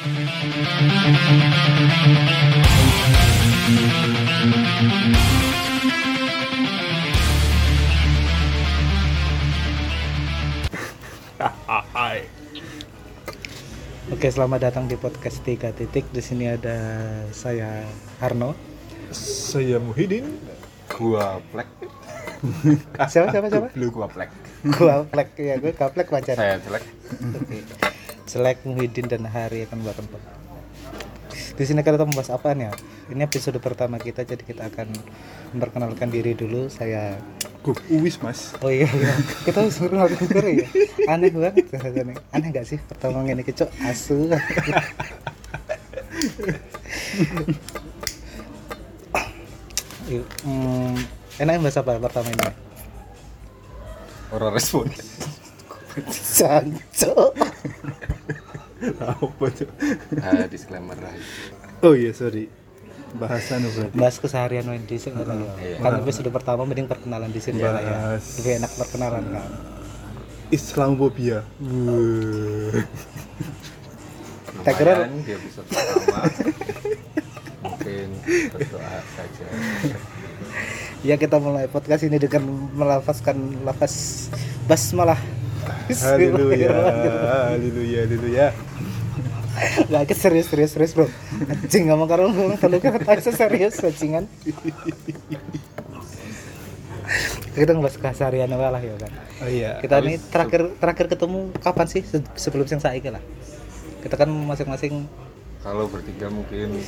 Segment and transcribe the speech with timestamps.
[0.00, 0.16] Oke,
[14.32, 16.08] selamat datang di podcast 3 titik.
[16.08, 16.80] Di sini ada
[17.36, 17.84] saya
[18.24, 18.56] Harno.
[19.12, 20.24] Saya Muhyiddin.
[20.90, 21.68] gua plek
[23.12, 23.68] Siapa siapa siapa?
[23.76, 24.32] lu gua plek
[24.64, 26.40] Gua Plek ya, gue Kaplek pacar.
[26.40, 27.89] saya Oke.
[28.30, 30.22] Selek Muhyiddin dan Hari akan buat tempat.
[31.58, 32.70] Di sini kita membahas apa nih?
[32.70, 32.72] ya?
[33.10, 34.86] Ini episode pertama kita, jadi kita akan
[35.50, 36.70] memperkenalkan diri dulu.
[36.70, 37.18] Saya
[37.66, 38.54] Gue uwis mas.
[38.62, 39.18] Oh iya, iya.
[39.42, 40.66] kita harus memperkenalkan diri ya.
[41.10, 42.14] Aneh banget rasanya.
[42.30, 44.30] Aneh nggak sih pertama ini kecok asu.
[50.46, 50.94] Hmm,
[51.38, 52.70] enaknya bahas apa pertama ini?
[54.30, 54.86] orang respon
[56.08, 57.34] Sanco.
[58.98, 59.68] Apa tuh?
[60.18, 61.12] ah disclaimer lah
[61.80, 62.48] Oh iya sorry.
[63.12, 63.92] Bahasan berarti.
[63.92, 65.44] Bahas keseharian Wendy sih nggak tahu.
[65.58, 65.76] Iya.
[65.78, 67.74] Kan episode pertama mending perkenalan di sini ya.
[67.74, 68.38] Bahas.
[68.38, 69.48] Lebih enak perkenalan kan.
[70.48, 71.42] Islamophobia.
[74.60, 76.20] Tak kira- di episode pertama
[77.64, 78.08] mungkin
[78.50, 79.46] berdoa saja
[81.00, 84.28] Ya kita mulai podcast ini dengan melafazkan lafaz
[84.64, 85.16] basmalah.
[86.04, 86.70] Haleluya.
[87.54, 88.00] Haleluya.
[88.06, 88.46] Haleluya.
[89.90, 91.06] Gak serius serius serius bro.
[91.50, 94.24] Anjing ngomong karo ngomong kalau kan tak serius bajingan.
[97.50, 99.12] kita ngebahas keseharian apa lah ya kan.
[99.42, 99.82] Oh iya.
[99.82, 103.22] Kita ini terakhir terakhir ketemu kapan sih Se- sebelum yang saya lah.
[104.00, 105.10] Kita kan masing-masing
[105.60, 106.80] kalau bertiga mungkin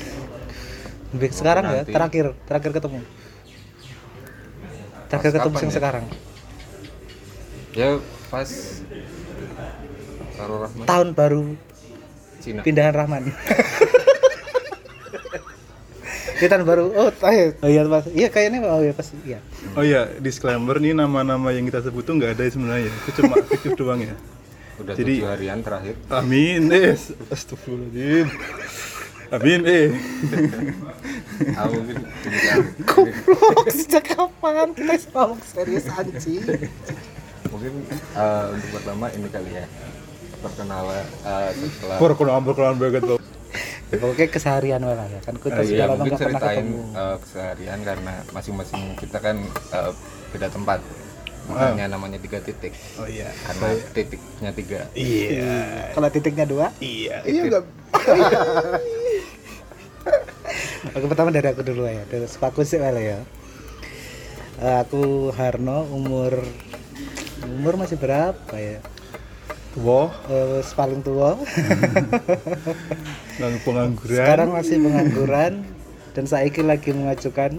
[1.12, 2.98] lebih sekarang ya terakhir terakhir ketemu.
[5.10, 5.76] Terakhir ketemu kapan yang ya?
[5.76, 6.04] sekarang.
[7.72, 7.88] ya
[8.32, 8.48] pas
[10.32, 11.42] Karo Rahman Tahun baru
[12.40, 13.28] Cina pindahan Rahman.
[16.42, 16.90] Ini tahun baru.
[16.90, 17.54] Oh, ayo.
[17.62, 18.02] Oh iya, Mas.
[18.10, 19.38] Iya kayaknya oh iya pasti iya.
[19.78, 22.90] Oh iya, disclaimer nih nama-nama yang kita sebut tuh nggak ada sebenarnya.
[22.90, 24.18] Itu cuma fiktif doang ya.
[24.82, 26.66] udah Jadi- harian terakhir Amin.
[26.74, 26.98] Eh,
[27.30, 28.26] astagfirullahaladzim.
[29.30, 29.60] Amin.
[29.70, 29.94] Eh.
[32.26, 32.60] tinggal
[32.90, 36.42] Goblok, sejak kapan kita ngomong serius anjing?
[37.52, 39.66] Mungkin eh, untuk pertama ini kali ya
[40.40, 43.18] perkenalan eh, setelah Perkenalan perkenalan banget loh.
[43.92, 46.96] Pokoknya keseharian lah ya kan kita Eh, sudah iya, lama mungkin nggak pernah ceritain ketemu.
[46.96, 49.36] eh, keseharian karena masing-masing kita kan
[49.70, 49.90] eh,
[50.32, 50.80] beda tempat
[51.42, 53.26] makanya namanya tiga titik Oh iya.
[53.42, 55.90] karena titiknya tiga Iya.
[55.92, 57.20] Kalau titiknya dua, Iya.
[57.22, 57.64] Iya enggak.
[60.94, 62.02] oke pertama dari aku dulu ya.
[62.06, 63.20] Dari aku sih ya.
[64.56, 66.38] Eh, Aku Harno umur
[67.46, 68.78] umur masih berapa ya?
[69.80, 71.40] Wah, Eh, paling tua.
[73.40, 74.18] nang pengangguran.
[74.20, 75.52] Sekarang masih pengangguran
[76.12, 77.56] dan saya lagi mengajukan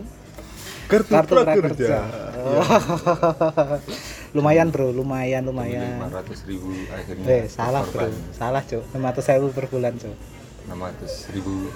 [0.85, 1.57] kartu, kartu prakerja.
[1.65, 1.97] prakerja.
[2.43, 2.61] Oh.
[4.37, 5.97] lumayan bro, lumayan lumayan.
[5.97, 8.83] lima ratus ribu akhirnya Eh salah bro, salah cok.
[8.93, 10.15] Lima ratus ribu per bulan cok.
[10.63, 11.69] enam ratus ribu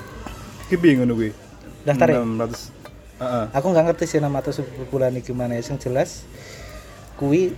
[0.69, 1.31] Ki bingung gue.
[1.81, 2.21] Daftar ya?
[2.21, 2.69] 600.
[3.17, 3.45] Heeh.
[3.57, 5.63] Aku nggak ngerti sih enam ratus ribu per bulan ini gimana ya.
[5.65, 6.09] Yang jelas,
[7.15, 7.55] kui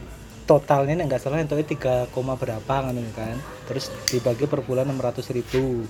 [0.49, 3.37] totalnya nih nggak salah itu tiga koma berapa kan ini kan.
[3.69, 5.85] Terus dibagi per bulan enam ratus ribu.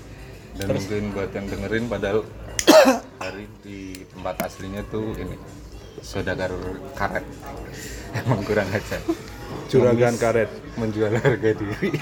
[0.59, 2.19] dan mungkin buat yang dengerin padahal
[3.23, 5.39] hari di tempat aslinya tuh ini
[6.03, 6.51] saudagar
[6.99, 7.23] karet
[8.19, 8.99] emang kurang aja
[9.71, 11.95] Juragan karet menjual harga diri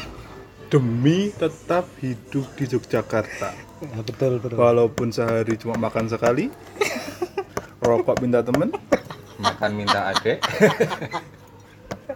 [0.74, 3.56] demi tetap hidup di Yogyakarta.
[3.80, 4.60] Ya, betul bro.
[4.60, 6.52] Walaupun sehari cuma makan sekali,
[7.86, 8.76] rokok minta temen,
[9.40, 10.42] makan minta adek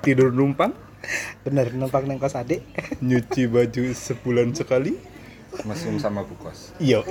[0.02, 0.74] tidur numpang,
[1.42, 2.62] Bener numpang neng kos adik.
[3.02, 4.94] nyuci baju sebulan sekali.
[5.68, 7.04] mesum sama bukos Yo,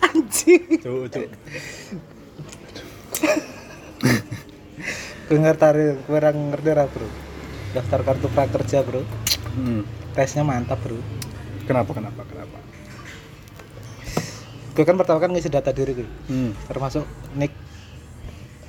[0.00, 0.62] Anjing.
[0.78, 1.28] cuk, cuk.
[5.26, 7.08] Gue ngerti kurang ngerti lah bro.
[7.74, 9.02] Daftar kartu prakerja bro.
[9.58, 9.82] Hmm.
[10.14, 10.94] Tesnya mantap bro.
[11.66, 12.58] Kenapa, kenapa, kenapa?
[14.72, 16.08] Gue kan pertama kan ngisi data diri gue.
[16.30, 16.54] Hmm.
[16.70, 17.02] termasuk
[17.34, 17.50] nick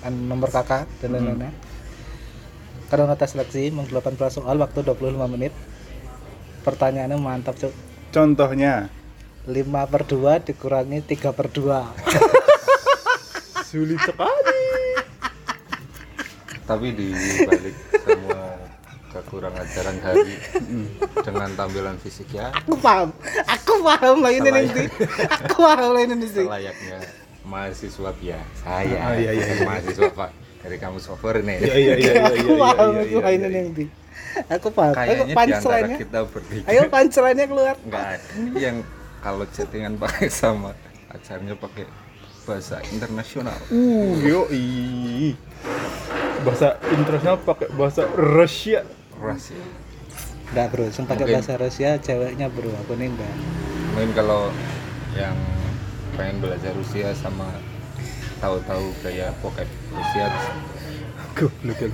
[0.05, 1.51] nomor kakak dan lain-lainnya.
[2.87, 5.51] Karena tes seleksi meng 18 soal waktu 25 menit.
[6.63, 7.73] Pertanyaannya mantap cuk.
[8.11, 8.87] Contohnya,
[9.47, 11.63] 5 per 2 dikurangi 3 per 2
[13.71, 14.63] sulit sekali.
[16.67, 17.15] tapi di
[17.47, 18.43] balik semua
[19.07, 20.35] kekurangan ajaran hari
[21.23, 22.51] dengan tampilan fisik ya.
[22.51, 23.15] Aku paham.
[23.47, 24.83] Aku paham lah ini nanti.
[25.31, 29.65] aku paham lah ini nanti selayaknya mahasiswa biasa saya Ah, iya, iya, bukan iya.
[29.65, 30.29] mahasiswa pak
[30.59, 33.47] dari kamus over nih Iya iya iya iya aku iya, paham iya, aku iya, mainin
[33.49, 33.59] iya.
[33.63, 33.85] yang di
[34.51, 35.97] aku paham ayo kayaknya punchline-nya.
[35.97, 36.65] kita bertiga.
[36.69, 37.75] Ayo punchline-nya keluar.
[37.81, 38.29] Nggak ada
[38.59, 38.75] yang
[39.23, 40.71] kalau chattingan pakai sama
[41.09, 41.85] pacarnya pakai
[42.45, 43.57] bahasa internasional.
[43.73, 45.33] Uh, yo i.
[46.45, 48.85] Bahasa internasional pakai bahasa Rusia.
[49.17, 49.57] Rusia.
[50.53, 52.69] Enggak bro yang pakai bahasa Rusia ceweknya bro.
[52.85, 53.33] Aku nih enggak
[53.97, 54.53] mungkin kalau
[55.17, 55.33] yang
[56.17, 57.45] pengen belajar Rusia sama
[58.41, 60.25] tahu-tahu gaya pokep Rusia
[61.37, 61.89] Goblok ya.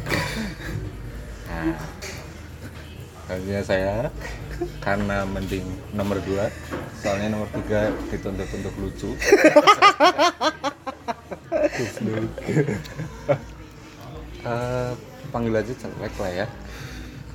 [1.52, 1.76] Nah,
[3.28, 3.96] akhirnya saya
[4.80, 6.48] karena mending nomor dua,
[7.04, 9.12] soalnya nomor tiga dituntut untuk lucu.
[14.44, 14.92] Eh,
[15.32, 16.48] panggil aja celek lah ya.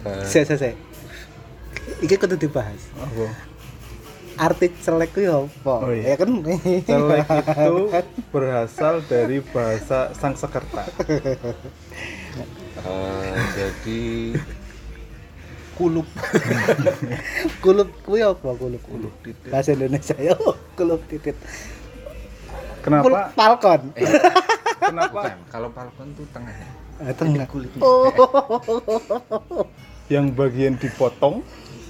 [0.09, 0.75] Eh, saya saya saya
[2.05, 3.27] iki kudu dibahas Apa?
[4.39, 5.75] Arti celek itu apa?
[5.83, 6.15] Oh, iya.
[6.15, 6.31] ya kan?
[6.87, 7.75] Celek itu
[8.31, 10.87] berasal dari bahasa Sangsekerta.
[12.79, 14.03] eh, jadi
[15.75, 16.07] kulup.
[17.63, 18.83] Kulup kuwi apa kulup?
[18.83, 19.15] Kulup
[19.47, 20.35] bahasa Indonesia yo
[20.75, 21.39] kulup titit
[22.83, 23.35] kulup Kenapa?
[23.35, 23.81] falcon
[24.79, 25.11] Kenapa?
[25.13, 25.39] bukan.
[25.51, 26.67] Kalau palkon tuh tengahnya
[26.99, 27.47] Ah, tengah.
[27.79, 28.11] Oh.
[30.11, 31.47] Yang bagian dipotong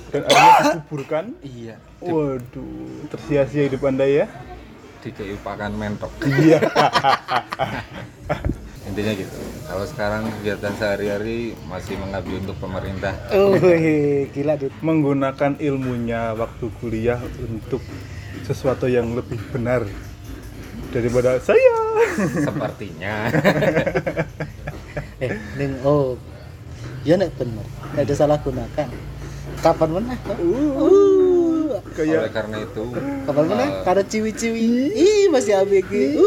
[0.09, 1.25] dan akhirnya dikuburkan?
[1.45, 1.77] iya.
[1.99, 4.27] Waduh, tersia-sia hidup anda ya?
[5.03, 6.11] dikeipakan mentok.
[6.27, 6.59] Iya.
[8.89, 9.39] intinya gitu.
[9.69, 13.13] Kalau sekarang kegiatan sehari-hari masih mengabdi untuk pemerintah.
[13.37, 13.53] Oh
[14.33, 14.73] gila dit.
[14.81, 17.85] Menggunakan ilmunya waktu kuliah untuk
[18.49, 19.85] sesuatu yang lebih benar
[20.91, 21.77] daripada saya.
[22.49, 23.29] sepertinya.
[25.21, 26.17] Eh ning oh.
[27.05, 27.69] Ya nek bener.
[27.93, 28.89] Nek ada salah gunakan
[29.63, 30.19] kapan meneh?
[30.23, 32.83] Kok uh oleh karena itu
[33.27, 33.69] kapan meneh?
[33.69, 34.63] eh, karo ciwi-ciwi.
[34.95, 35.25] Ih.
[35.31, 36.23] Masih ABG uh.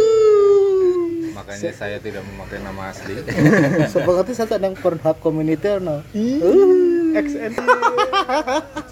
[1.35, 3.15] Makanya saya tidak memakai nama asli.
[3.91, 6.03] Ngerti satu nang Pornhub community no.
[7.11, 7.51] XN.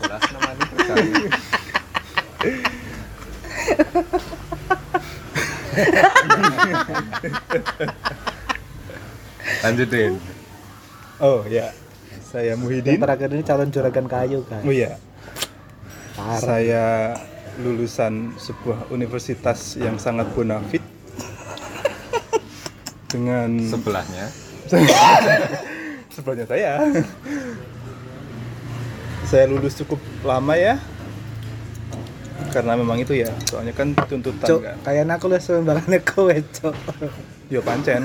[0.03, 0.65] jelas namanya
[9.63, 10.19] lanjutin.
[11.19, 11.71] Oh ya,
[12.29, 13.01] saya Yang Muhyiddin.
[13.01, 14.61] terakhir ini calon juragan kayu kan.
[14.61, 15.01] Oh ya,
[16.13, 16.37] Parah.
[16.37, 16.85] saya
[17.57, 20.79] lulusan sebuah universitas yang sangat bonafit
[23.09, 24.29] dengan sebelahnya
[26.13, 26.71] sebelahnya saya.
[29.25, 30.77] saya lulus cukup lama ya.
[32.49, 34.73] Karena memang itu ya, soalnya kan tuntutan Cuk, kan.
[34.81, 36.73] kayaknya aku lihat sembarangan kowe, Cuk.
[37.51, 38.01] Yo pancen,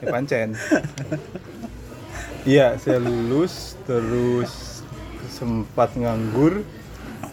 [0.00, 0.48] yo pancen.
[2.46, 4.78] Iya, saya lulus terus
[5.34, 6.62] sempat nganggur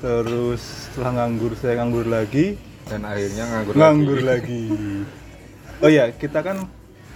[0.01, 2.57] terus setelah nganggur saya nganggur lagi
[2.89, 4.74] dan akhirnya nganggur, nganggur lagi.
[4.74, 5.86] lagi.
[5.86, 6.65] Oh ya, kita kan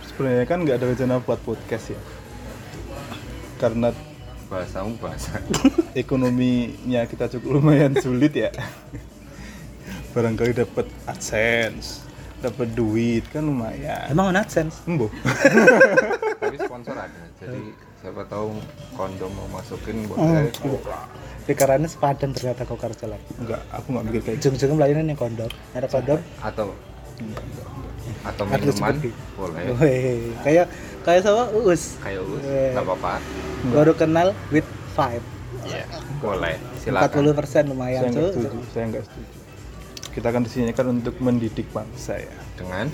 [0.05, 2.01] sebenarnya kan nggak ada rencana buat podcast ya.
[3.57, 3.89] Karena
[4.45, 5.41] bahasamu bahasa
[5.97, 8.53] ekonominya kita cukup lumayan sulit ya.
[10.13, 12.05] Barangkali dapat AdSense,
[12.45, 14.05] dapat duit kan lumayan.
[14.13, 14.85] Emang on AdSense?
[14.85, 15.09] Embo.
[16.37, 18.53] tapi sponsor ada jadi siapa tahu
[18.93, 20.53] kondom mau masukin Oh, boleh
[21.47, 23.23] Pikirannya sepadan ternyata kok karo celek.
[23.39, 24.51] Enggak, aku nggak mikir kayak gitu.
[24.51, 25.51] Ujung-ujungnya melayani yang kondom.
[25.71, 26.19] Ada kondom.
[26.43, 26.67] atau
[28.23, 29.09] atau Ada minuman seperti.
[29.33, 30.65] boleh Weh, kayak
[31.01, 31.97] kayak sama Uus.
[31.97, 33.13] kayak us nggak apa-apa
[33.71, 35.23] Baru kenal with five.
[35.63, 35.87] Iya,
[36.19, 38.57] boleh 40 silakan persen lumayan, Saya nggak setuju.
[38.69, 39.31] Saya nggak setuju.
[40.13, 42.35] Kita kan di sini kan untuk mendidik bangsa ya.
[42.57, 42.89] dengan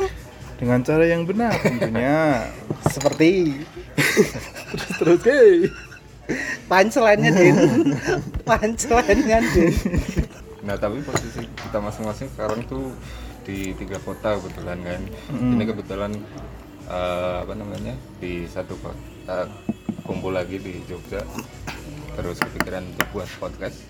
[0.60, 2.48] Dengan cara yang benar tentunya.
[2.94, 3.62] Seperti
[4.74, 5.70] terus terus hey.
[6.66, 7.58] punchline-nya, Din.
[8.48, 9.74] punchline-nya, Din.
[10.64, 12.96] nah tapi posisi kita masing-masing sekarang tuh
[13.44, 15.02] di tiga kota kebetulan kan
[15.36, 15.60] Mm.
[15.60, 16.12] ini kebetulan
[16.88, 17.92] eh, apa namanya
[18.24, 19.52] di satu kota
[20.08, 21.20] kumpul lagi di Jogja
[22.16, 23.84] terus kepikiran untuk buat podcast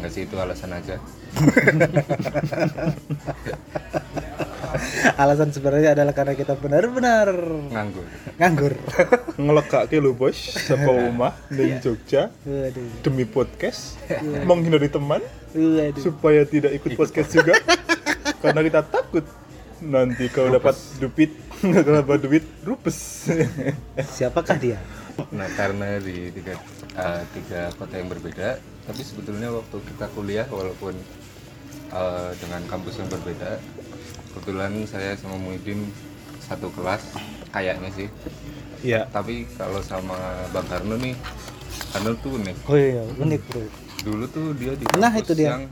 [0.00, 0.96] nggak sih itu alasan aja
[5.18, 7.32] Alasan sebenarnya adalah karena kita benar-benar
[7.72, 8.04] nganggur
[8.36, 8.72] nganggur.
[9.40, 13.02] ngelekake lu bos sapa omah ning Jogja Waduh.
[13.02, 13.96] demi podcast
[14.44, 16.02] menghindari teman Waduh.
[16.02, 17.56] supaya tidak ikut podcast juga
[18.44, 19.24] karena kita takut
[19.80, 21.32] nanti kalau dapat duit
[21.98, 23.30] dapat duit rupes
[23.98, 24.78] Siapakah dia?
[25.34, 26.54] Nah, karena di tiga,
[26.94, 30.96] eh, tiga kota yang berbeda, tapi sebetulnya waktu kita kuliah walaupun
[31.90, 33.60] eh, dengan kampus yang berbeda,
[34.30, 35.92] kebetulan saya sama Muhyiddin
[36.40, 37.04] satu kelas
[37.50, 38.08] kayaknya sih.
[38.80, 40.16] ya Tapi kalau sama
[40.48, 41.12] Bang Karno nih,
[41.90, 43.62] Karno tuh nih Oh iya, unik bro.
[44.00, 45.48] dulu tuh dia di Nah, kampus itu dia.
[45.50, 45.62] yang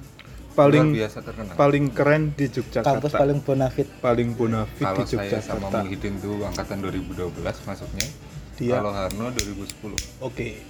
[0.52, 1.54] paling luar biasa terkenal.
[1.54, 2.88] paling keren di Yogyakarta.
[2.90, 5.78] kampus paling bonafit paling bonafit Kalau di saya sama Yogyakarta.
[5.80, 7.32] Muhyiddin tuh angkatan 2012
[7.62, 8.06] masuknya.
[8.56, 9.96] Dia- Kalau Harno 2010.
[10.18, 10.61] Oke.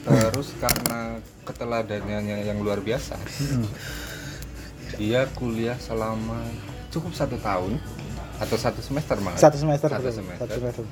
[0.00, 3.20] Terus karena keteladanannya yang luar biasa,
[4.96, 6.40] dia kuliah selama
[6.88, 7.76] cukup satu tahun
[8.40, 9.36] atau satu semester malah.
[9.36, 10.16] satu semester Satu betul.
[10.16, 10.46] semester.
[10.48, 10.84] satu semester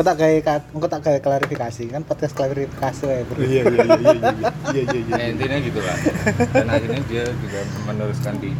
[0.00, 4.12] tak kayak aku tak kayak klarifikasi kan podcast klarifikasi ya bro Iya iya iya iya
[4.16, 5.12] iya iya iya.
[5.12, 5.96] Nah, intinya gitu lah.
[6.56, 8.56] Dan akhirnya dia juga meneruskan di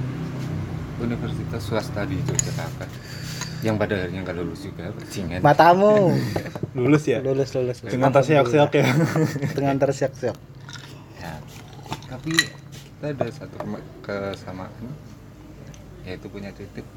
[1.00, 2.84] universitas swasta di Yogyakarta.
[3.60, 5.44] Yang pada akhirnya nggak lulus juga, bajingan.
[5.44, 6.16] matamu
[6.78, 7.20] Lulus ya.
[7.20, 7.92] lulus lulus lulus.
[7.92, 8.86] Dengan tas seok-seok ya.
[9.58, 10.32] dengan tersiak-siak
[11.20, 11.36] Ya.
[12.08, 13.60] Tapi kita ada satu
[14.00, 14.72] kesamaan
[16.08, 16.88] yaitu punya titik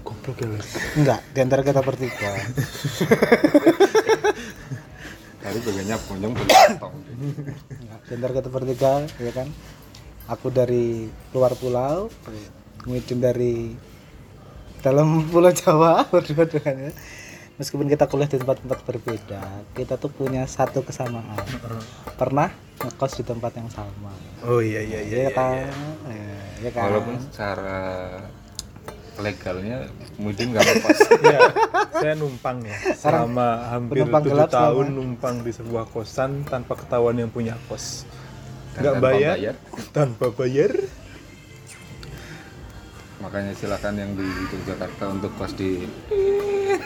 [0.00, 0.48] Goblok ya.
[0.96, 2.32] Enggak di antara kita bertiga
[5.40, 5.96] Tadi bagiannya.
[6.20, 6.92] Enggak,
[8.08, 9.48] di antara kita bertiga ya kan
[10.24, 12.08] aku dari luar pulau
[12.80, 13.76] kemudian dari
[14.80, 16.92] dalam pulau Jawa berdua-duanya.
[17.60, 19.40] Meskipun kita kuliah di tempat-tempat berbeda
[19.76, 21.36] kita tuh punya satu kesamaan.
[22.16, 22.48] Pernah
[22.80, 24.08] ngekos di tempat yang sama.
[24.48, 25.16] Oh iya iya iya.
[25.28, 25.68] ya kan?
[26.08, 26.88] Ya, ya kan?
[26.88, 27.80] Walaupun secara
[29.20, 30.98] legalnya mungkin nggak lepas.
[31.20, 31.40] Iya,
[31.92, 32.76] saya numpang ya.
[32.96, 38.08] Selama hampir tujuh gelap tahun selama- numpang di sebuah kosan tanpa ketahuan yang punya kos.
[38.80, 39.54] Nggak bayar, bayar.
[39.92, 40.72] tanpa bayar
[43.20, 45.84] Makanya silakan yang di Yogyakarta untuk kos di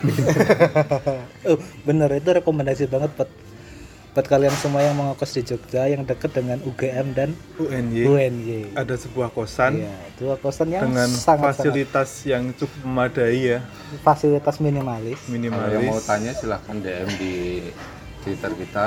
[1.49, 3.31] oh, bener itu rekomendasi banget buat
[4.15, 8.61] buat kalian semua yang mau ngekos di Jogja yang deket dengan UGM dan UNY UNY
[8.79, 13.59] ada sebuah kosan Iya, dua kosan yang dengan sangat fasilitas yang cukup memadai ya
[14.07, 15.19] fasilitas minimalis.
[15.19, 17.35] Kalau yang mau minimalis tanya silahkan DM di
[18.23, 18.87] Twitter kita.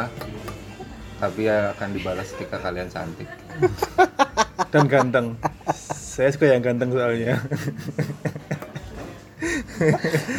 [1.18, 3.26] Tapi ya akan dibalas ketika kalian cantik.
[4.70, 5.28] dan ganteng
[6.18, 7.38] saya suka yang ganteng soalnya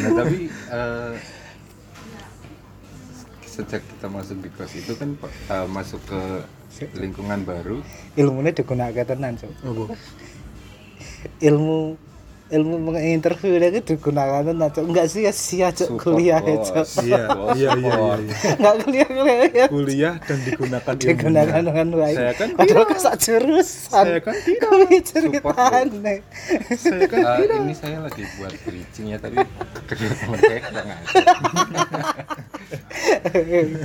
[0.02, 1.12] Nah tapi eh,
[3.47, 6.23] sejak kita masuk di kos itu kan eh, masuk ke
[6.99, 7.82] lingkungan baru.
[8.14, 9.50] Ilmunya digunakan tenan, Cuk.
[11.42, 11.99] Ilmu
[12.49, 14.85] ilmu menginterview itu digunakan tenan, Cuk.
[14.88, 16.69] Enggak sia-sia, Cuk, Support kuliah ya, bos.
[16.69, 16.87] Cuk.
[17.05, 17.23] iya
[17.55, 18.52] iya iya iya, iya.
[18.57, 19.67] Enggak kuliah kuliah ya.
[19.69, 21.69] kuliah dan digunakan Digunakan ilmunya.
[21.69, 22.17] dengan baik.
[22.17, 24.05] Saya kan Padahal kesak jurusan.
[24.09, 24.61] Saya kan tidak.
[24.64, 26.14] Kami ceritane.
[26.76, 29.37] saya kan Eh, ini saya lagi buat bridging ya tapi
[29.87, 31.05] kedua teman saya ngajar.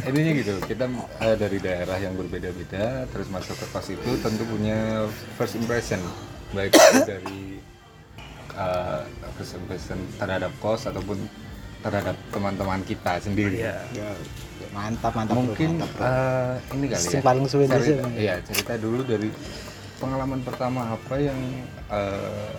[0.08, 0.86] Intinya gitu, kita
[1.22, 6.00] eh, dari daerah yang berbeda-beda terus masuk ke kos itu tentu punya first impression
[6.54, 6.74] baik
[7.06, 7.53] dari
[8.54, 9.02] eh,
[9.58, 11.18] impression terhadap kos ataupun
[11.84, 13.60] terhadap teman-teman kita sendiri.
[13.68, 13.78] Iya.
[13.92, 14.10] Ya,
[14.72, 15.36] Mantap, mantap.
[15.36, 16.06] Bro, Mungkin mantap, bro.
[16.08, 17.22] eh, ini kali Yang ya.
[17.22, 17.98] paling suwe cerita, sih.
[18.16, 19.30] iya, cerita dulu dari
[20.00, 21.40] pengalaman pertama apa yang
[21.92, 22.52] eh,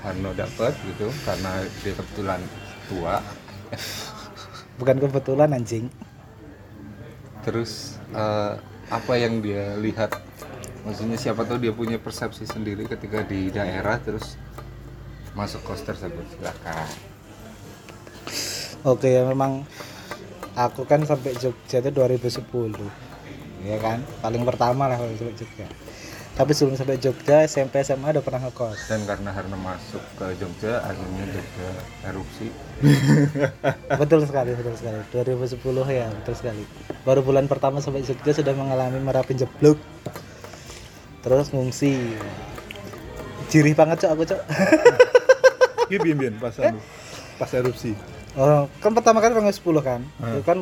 [0.00, 1.52] Harno dapat gitu karena
[1.84, 2.40] dia kebetulan
[2.88, 3.20] tua.
[4.80, 5.86] Bukan kebetulan anjing.
[7.40, 8.52] Terus eh,
[8.90, 10.10] apa yang dia lihat?
[10.80, 14.40] Maksudnya siapa tahu dia punya persepsi sendiri ketika di daerah terus
[15.40, 16.24] masuk kos tersebut.
[16.36, 16.88] Silakan.
[18.84, 19.64] Oke ya memang
[20.52, 22.44] aku kan sampai Jogja itu 2010
[23.64, 24.04] ya kan?
[24.20, 25.66] Paling pertama lah kalau sampai Jogja.
[26.30, 28.88] Tapi sebelum sampai Jogja SMP SMA udah pernah ngekos.
[28.88, 31.68] Dan karena Harno masuk ke Jogja, akhirnya Jogja
[32.08, 32.48] erupsi.
[34.00, 35.00] betul sekali betul sekali.
[35.12, 35.60] 2010
[35.92, 36.64] ya betul sekali.
[37.04, 39.76] Baru bulan pertama sampai Jogja sudah mengalami merapi jeblok.
[41.20, 42.16] Terus ngungsi.
[43.50, 44.40] Jirih banget cok aku cok
[45.90, 46.78] Iki biyen pas anu,
[47.34, 47.98] pas erupsi.
[48.38, 50.00] oh, kan pertama kali orang 10 kan?
[50.22, 50.38] Hmm.
[50.38, 50.58] itu kan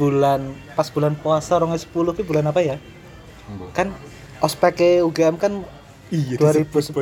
[0.00, 0.40] bulan
[0.72, 2.76] pas bulan puasa orang 10 itu bulan apa ya?
[3.44, 3.68] Embo.
[3.76, 3.92] kan
[4.40, 5.60] ospek UGM kan
[6.12, 7.00] Iya, 2010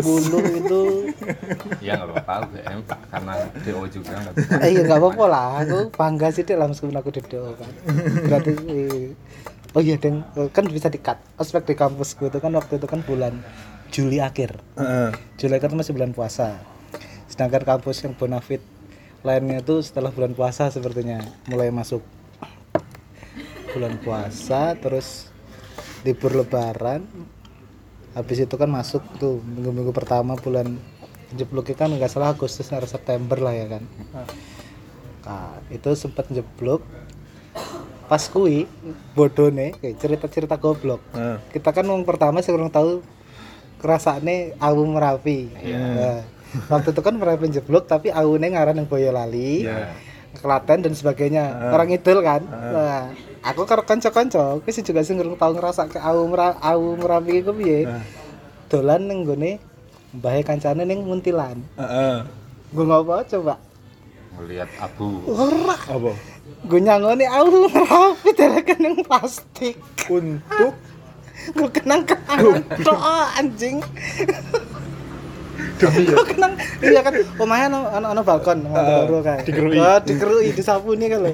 [0.63, 0.83] itu.
[1.87, 3.35] Ya nggak apa-apa UGM karena
[3.67, 7.11] DO juga nggak eh, iya nggak apa-apa lah aku bangga sih deh lah meskipun aku
[7.11, 7.71] di DO kan
[8.31, 9.07] berarti eh,
[9.75, 10.23] oh iya deng
[10.55, 13.35] kan bisa dikat ospek di kampusku itu kan waktu itu kan bulan
[13.93, 14.57] Juli akhir.
[14.81, 15.11] Heeh.
[15.37, 16.57] Juli akhir itu masih bulan puasa
[17.33, 18.61] sedangkan kampus yang bonafit
[19.25, 22.05] lainnya itu setelah bulan puasa sepertinya mulai masuk.
[23.73, 25.33] Bulan puasa terus
[26.05, 27.09] libur lebaran
[28.13, 30.77] habis itu kan masuk tuh minggu-minggu pertama bulan
[31.33, 33.83] jebloknya kan nggak salah Agustus atau September lah ya kan.
[35.25, 36.85] Nah, itu sempat jeblok.
[38.13, 38.69] Pas kui
[39.17, 41.01] bodoh nih cerita-cerita goblok.
[41.17, 41.41] Heeh.
[41.57, 43.01] kita kan yang pertama sih kurang tahu
[43.81, 46.21] kerasane awu merapi Nah,
[46.69, 49.93] waktu itu kan merapi jeblok tapi awunya ngaran yang Boyolali Iya.
[50.33, 55.37] Klaten dan sebagainya orang idul kan nah, aku karo kanca-kanca aku sih juga sih ngurung
[55.37, 58.01] tahu ngerasa ke awu mera awu merapi itu piye Nah.
[58.67, 59.61] dolan ning gone
[60.13, 61.61] mbahe kancane ning Muntilan.
[61.77, 62.25] Heeh.
[62.69, 63.61] Gue ngopo coba?
[64.33, 65.21] Ngelihat abu.
[65.25, 66.13] Ora, Apa?
[66.65, 69.77] gue nyangoni aku rapi dereken ning plastik.
[70.09, 70.73] Untuk
[71.53, 73.01] Gue kenang kenangan tok
[73.35, 73.85] anjing.
[75.77, 76.17] Demi ya.
[76.25, 79.39] Kenang iya kan omahe ana ana ana balkon Ah, ngono kan.
[79.43, 79.77] dikerui.
[79.77, 81.33] Oh, dikerui disapuni kan lho.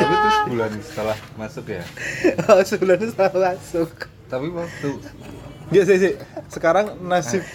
[0.00, 1.82] Tapi itu sebulan setelah masuk ya.
[2.48, 3.90] Oh, sebulan setelah masuk.
[4.26, 4.88] Tapi waktu
[5.70, 6.12] Iya sih sih.
[6.48, 7.46] Sekarang nasib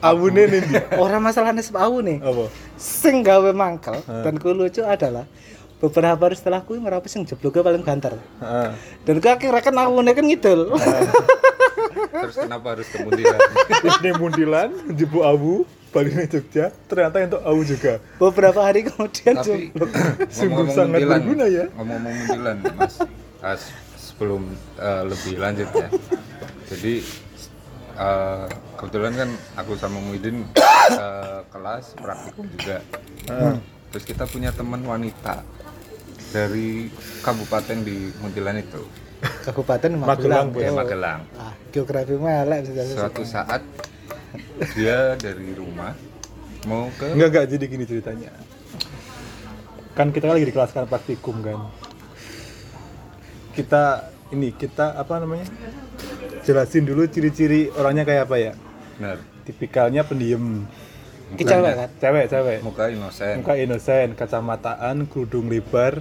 [0.00, 0.74] abune nih Di.
[1.02, 2.18] Orang masalah nasib nih.
[2.20, 2.48] Apa?
[2.76, 4.24] Sing gawe mangkel Ah.
[4.24, 5.28] dan ku lucu adalah
[5.78, 8.14] beberapa hari setelah ku ngerapi sing jebloknya paling banter.
[8.38, 8.70] Heeh.
[9.02, 10.60] Dan ku akhirnya kan aku kan ngidul.
[11.92, 13.38] terus kenapa harus ke Muntilan?
[14.00, 15.54] Ini mundilan, jebu abu,
[15.88, 17.92] balik ke Jogja, ternyata untuk abu juga.
[18.16, 19.70] beberapa hari kemudian Tapi.
[20.28, 21.64] Sungguh sangat Muntilan, berguna ya.
[21.72, 22.94] Ngomong-ngomong Muntilan, Mas.
[23.38, 24.42] Ah, s- sebelum
[24.76, 25.88] eh, lebih lanjut ya.
[26.68, 26.94] Jadi
[27.94, 28.44] eh,
[28.74, 30.46] kebetulan kan aku sama Muhyiddin
[30.90, 32.78] eh, kelas praktikum juga.
[33.28, 33.54] Heeh.
[33.90, 35.44] Terus kita punya teman wanita
[36.32, 36.88] dari
[37.20, 38.80] kabupaten di Muntilan itu,
[39.22, 40.58] Kabupaten Magelang, Magelang.
[40.58, 40.70] Ya.
[40.74, 41.20] Magelang.
[41.38, 43.62] Ah, geografi melek bisa Suatu saat
[44.74, 45.94] dia dari rumah
[46.66, 48.30] mau ke Enggak enggak jadi gini ceritanya.
[49.94, 51.58] Kan kita kan lagi di kelas kan praktikum kan.
[53.52, 55.46] Kita ini kita apa namanya?
[56.42, 58.52] Jelasin dulu ciri-ciri orangnya kayak apa ya?
[58.98, 60.66] benar Tipikalnya pendiam.
[61.34, 61.90] Cewek kan?
[61.98, 62.58] Cewek, cewek.
[62.62, 63.40] muka inosen.
[63.40, 65.98] Muka inosen, kacamataan, kerudung lebar.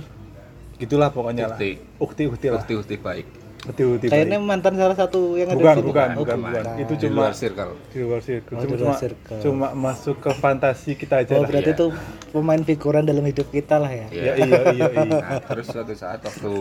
[0.81, 1.69] Gitulah pokoknya Ukti.
[1.71, 2.01] lah.
[2.01, 2.57] Ukti, ukti lah.
[2.57, 3.27] Ukti-ukti baik.
[3.61, 4.05] Ukti, ukti.
[4.09, 5.85] Kayaknya mantan salah satu yang ada Bukan, di sini.
[5.85, 6.63] bukan, Oh, bukan, bukan.
[6.75, 7.71] Itu di cuma luar circle.
[7.85, 8.50] di luar circle.
[8.51, 9.39] Oh, cuma, di luar cuma- circle.
[9.39, 11.47] cuma masuk ke fantasi kita aja Oh, lah.
[11.47, 11.77] berarti Iya.
[11.77, 11.85] itu
[12.27, 14.07] pemain figuran dalam hidup kita lah ya.
[14.09, 15.05] Ya, iya, iya, iya.
[15.05, 16.53] Nah, terus suatu saat waktu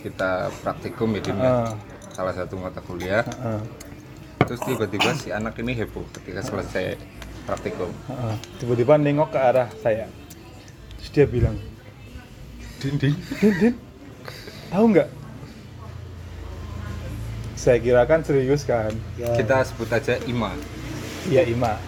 [0.00, 1.74] kita praktikum ya Dim, ya, Ah.
[2.08, 3.60] salah satu mata kuliah, Heeh.
[4.40, 6.94] terus tiba-tiba si anak ini heboh ketika selesai
[7.42, 7.90] praktikum.
[8.06, 8.34] Heeh.
[8.56, 10.06] Tiba-tiba nengok ke arah saya.
[10.96, 11.58] Terus dia bilang,
[12.84, 13.74] Din, Din, Din, Din,
[14.68, 15.08] tahu nggak?
[17.56, 18.92] Saya kira kan serius kan.
[19.16, 19.32] Ya.
[19.40, 20.52] Kita sebut aja Ima.
[21.32, 21.80] Iya Ima.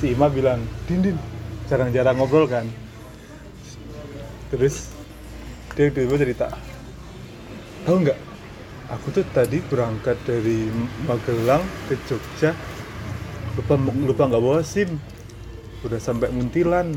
[0.00, 1.16] Si Ima bilang, Din, Din,
[1.68, 2.64] jarang-jarang ngobrol kan.
[4.48, 4.88] Terus
[5.76, 6.48] dia tiba-tiba cerita,
[7.84, 8.20] tahu nggak?
[8.96, 10.68] Aku tuh tadi berangkat dari
[11.04, 12.56] Magelang ke Jogja,
[13.56, 14.96] lupa lupa nggak bawa SIM,
[15.84, 16.96] udah sampai Muntilan.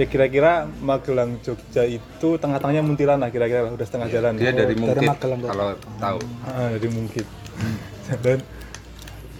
[0.00, 4.40] Ya kira-kira Magelang Jogja itu tengah-tengahnya Muntilan lah kira-kira lah, udah setengah jalan.
[4.40, 5.68] Dia dari dari Mungkit Magelang, kalau
[6.00, 6.18] tahu.
[6.48, 7.26] Ah, dari Mungkit.
[8.24, 8.40] Dan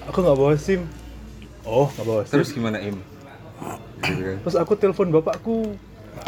[0.04, 0.84] aku nggak bawa SIM.
[1.64, 2.34] Oh, nggak bawa SIM.
[2.36, 3.00] Terus gimana Im?
[4.04, 4.36] Gitu kan.
[4.44, 5.72] Terus aku telepon bapakku.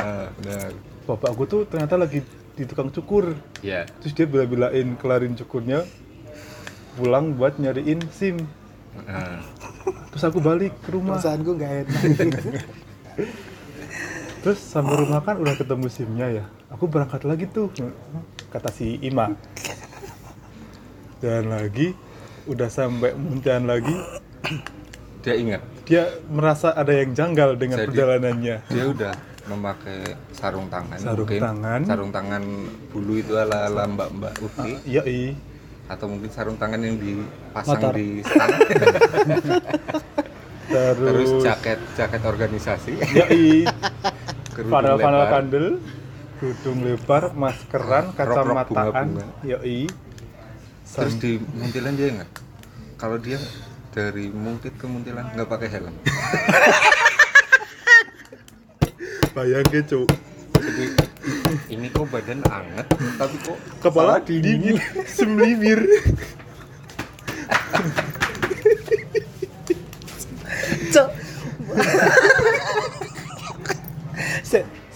[0.00, 0.72] Ah, benar.
[1.04, 2.24] Bapakku tuh ternyata lagi
[2.56, 3.36] di tukang cukur.
[3.60, 5.84] Ya, Terus dia bila-bilain kelarin cukurnya,
[6.96, 8.40] pulang buat nyariin SIM.
[9.04, 9.44] Ah,
[10.16, 11.20] Terus aku balik ke rumah.
[11.20, 12.02] Perasaanku nggak enak.
[14.44, 16.44] Terus sampai rumah kan udah ketemu SIM-nya ya.
[16.68, 17.72] Aku berangkat lagi tuh,
[18.50, 19.32] kata si Ima.
[21.16, 21.96] Dan lagi,
[22.44, 23.96] udah sampai Muntian lagi,
[25.18, 28.56] dia ingat dia merasa ada yang janggal dengan Jadi- perjalanannya.
[28.68, 29.12] dia udah
[29.46, 31.80] memakai sarung tangan Sarung mungkin tangan.
[31.84, 32.42] sarung tangan
[32.88, 35.32] bulu itu ala ala mbak mbak Uti Iya, i.
[35.86, 37.92] atau mungkin sarung tangan yang dipasang Motor.
[37.94, 38.48] di stang
[40.64, 43.48] Terus, terus jaket jaket organisasi Iya, i.
[44.54, 45.32] kerudung Panel panel lebar.
[45.34, 45.66] kandel,
[46.38, 49.06] kerudung lebar, maskeran, kacamataan.
[49.10, 49.26] bunga-bunga.
[49.42, 49.90] Iya, i.
[50.86, 52.30] terus di Muntilan dia ingat
[52.94, 53.40] kalau dia
[53.90, 55.96] dari Mungkit ke Muntilan nggak pakai helm
[59.34, 60.06] Bayangin, Cuk.
[60.54, 60.84] jadi
[61.66, 62.86] ini kok badan anget
[63.18, 64.78] tapi kok Kepala dingin,
[65.16, 65.82] semlibir.
[70.94, 71.08] Cok.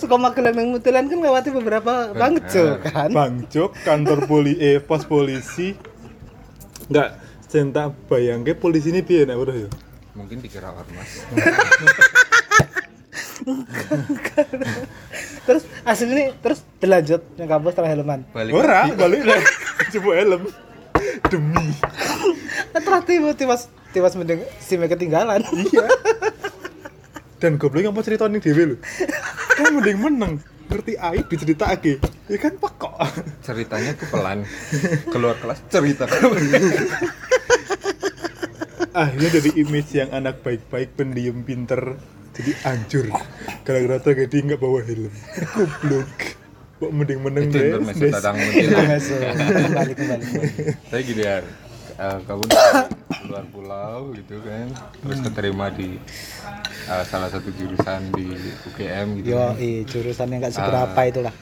[0.09, 3.13] Suka Magelang nang Muntilan kan ngawati beberapa banget Cok kan.
[3.13, 5.77] Bang Jok, kantor poli eh pos polisi.
[6.89, 9.69] Enggak, centak bayangke polisi ini piye nek udah ya.
[10.17, 11.29] mungkin dikira ormas
[15.45, 18.25] Terus asli ini terus dilanjut yang kampus setelah helman.
[18.33, 19.45] balik Ora, balik lah.
[19.93, 20.43] Coba helm.
[21.29, 21.69] Demi.
[22.73, 23.55] Terus tiba tiba
[23.93, 25.45] tiba mending SIM ketinggalan.
[25.45, 25.85] Iya.
[27.45, 28.77] Dan goblok yang mau cerita nih dewe lho.
[29.59, 30.33] Kan mending meneng.
[30.71, 31.99] Ngerti aib diceritake.
[32.31, 32.95] Ya kan pekok.
[33.47, 34.47] ceritanya tuh pelan
[35.11, 36.07] keluar kelas cerita
[38.95, 41.99] Akhirnya dari image yang anak baik-baik, pendiam, pinter,
[42.35, 43.07] jadi hancur.
[43.63, 45.11] Gara-gara tragedi nggak bawa helm.
[45.55, 46.11] Goblok.
[46.79, 47.71] Kok mending meneng itu deh.
[47.79, 47.99] Kembali
[49.99, 50.25] kembali.
[50.27, 50.53] kembali.
[50.91, 51.43] saya gini ya
[51.99, 52.65] eh, kamu dari
[53.27, 54.67] luar pulau gitu kan.
[54.97, 55.99] Terus keterima di
[56.87, 58.27] eh, salah satu jurusan di
[58.65, 59.55] UGM gitu yo kan.
[59.59, 61.05] eh, jurusan yang nggak seberapa Ah.
[61.05, 61.35] itulah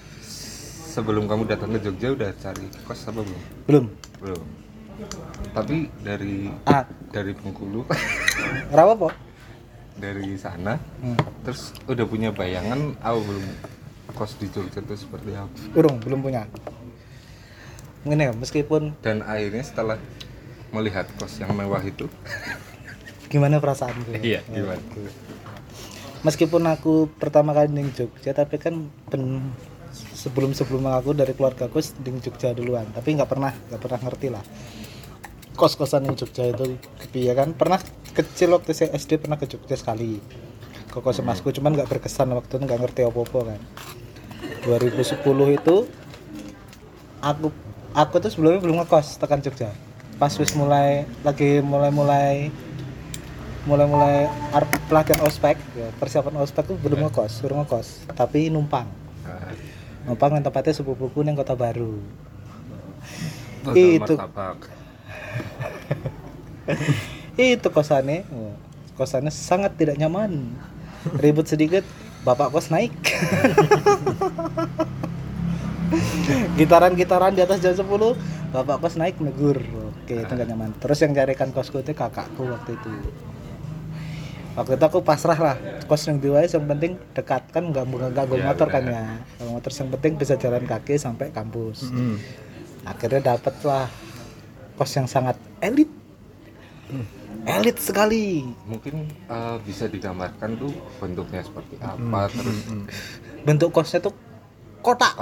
[0.86, 3.42] sebelum kamu datang ke Jogja udah cari kos apa belum?
[3.68, 3.86] Belum.
[4.18, 4.42] Belum.
[5.52, 6.88] Tapi dari ah.
[7.12, 7.84] dari Bengkulu.
[8.76, 9.08] Rawa po
[9.96, 10.76] dari sana.
[11.00, 11.16] Hmm.
[11.40, 13.44] terus udah punya bayangan aku belum
[14.12, 15.52] kos di Jogja itu seperti apa.
[15.72, 16.48] Urung belum punya.
[18.06, 19.98] Ini ya meskipun dan akhirnya setelah
[20.76, 22.06] melihat kos yang mewah itu.
[23.32, 24.20] Gimana perasaan gue?
[24.20, 24.82] Iya gimana?
[26.22, 28.86] Meskipun aku pertama kali di Jogja tapi kan
[30.12, 32.84] sebelum sebelum aku dari keluarga aku di Jogja duluan.
[32.92, 34.44] Tapi nggak pernah nggak pernah ngerti lah.
[35.56, 36.76] Kos kosan di Jogja itu
[37.16, 37.56] ya kan?
[37.56, 37.80] Pernah
[38.12, 40.20] kecil waktu saya SD pernah ke Jogja sekali.
[40.92, 43.60] Ke kos masku cuman nggak berkesan waktu itu nggak ngerti apa apa kan
[44.66, 45.22] 2010
[45.54, 45.76] itu
[47.22, 47.46] aku
[47.94, 49.70] aku tuh sebelumnya belum ngekos tekan Jogja
[50.16, 52.48] pas wis mulai lagi mulai mulai
[53.66, 58.86] mulai-mulai arep pelatihan ospek ya, persiapan ospek tuh belum ngekos suruh ngekos tapi numpang.
[59.26, 59.50] Nah,
[60.06, 61.98] numpang yang tempatnya sepupuku yang kota baru.
[63.74, 64.14] Itu.
[67.36, 68.54] itu kosannya oh,
[68.94, 70.54] kosannya sangat tidak nyaman.
[71.18, 71.82] Ribut sedikit
[72.22, 72.94] bapak kos naik.
[76.58, 77.86] Gitaran-gitaran di atas jam 10
[78.54, 79.58] bapak kos naik negur
[80.06, 80.70] oke itu nggak nyaman.
[80.78, 82.90] Terus yang carikan kosku itu kakakku waktu itu.
[84.54, 85.56] Waktu itu aku pasrah lah.
[85.84, 87.42] Kos yang diwai yang penting dekat.
[87.50, 88.94] Kan nggak nggak nggak gue Iya, motor kan benar.
[88.94, 89.04] ya.
[89.42, 91.90] Nggak motor yang penting bisa jalan kaki sampai kampus.
[91.90, 92.16] Hmm.
[92.86, 93.90] akhirnya dapet lah
[94.78, 95.90] kos yang sangat elit.
[97.42, 98.46] Elit sekali.
[98.64, 100.70] Mungkin eh, bisa digambarkan tuh
[101.02, 102.58] bentuknya seperti apa terus
[103.42, 104.14] bentuk kosnya tuh
[104.84, 105.14] kotak.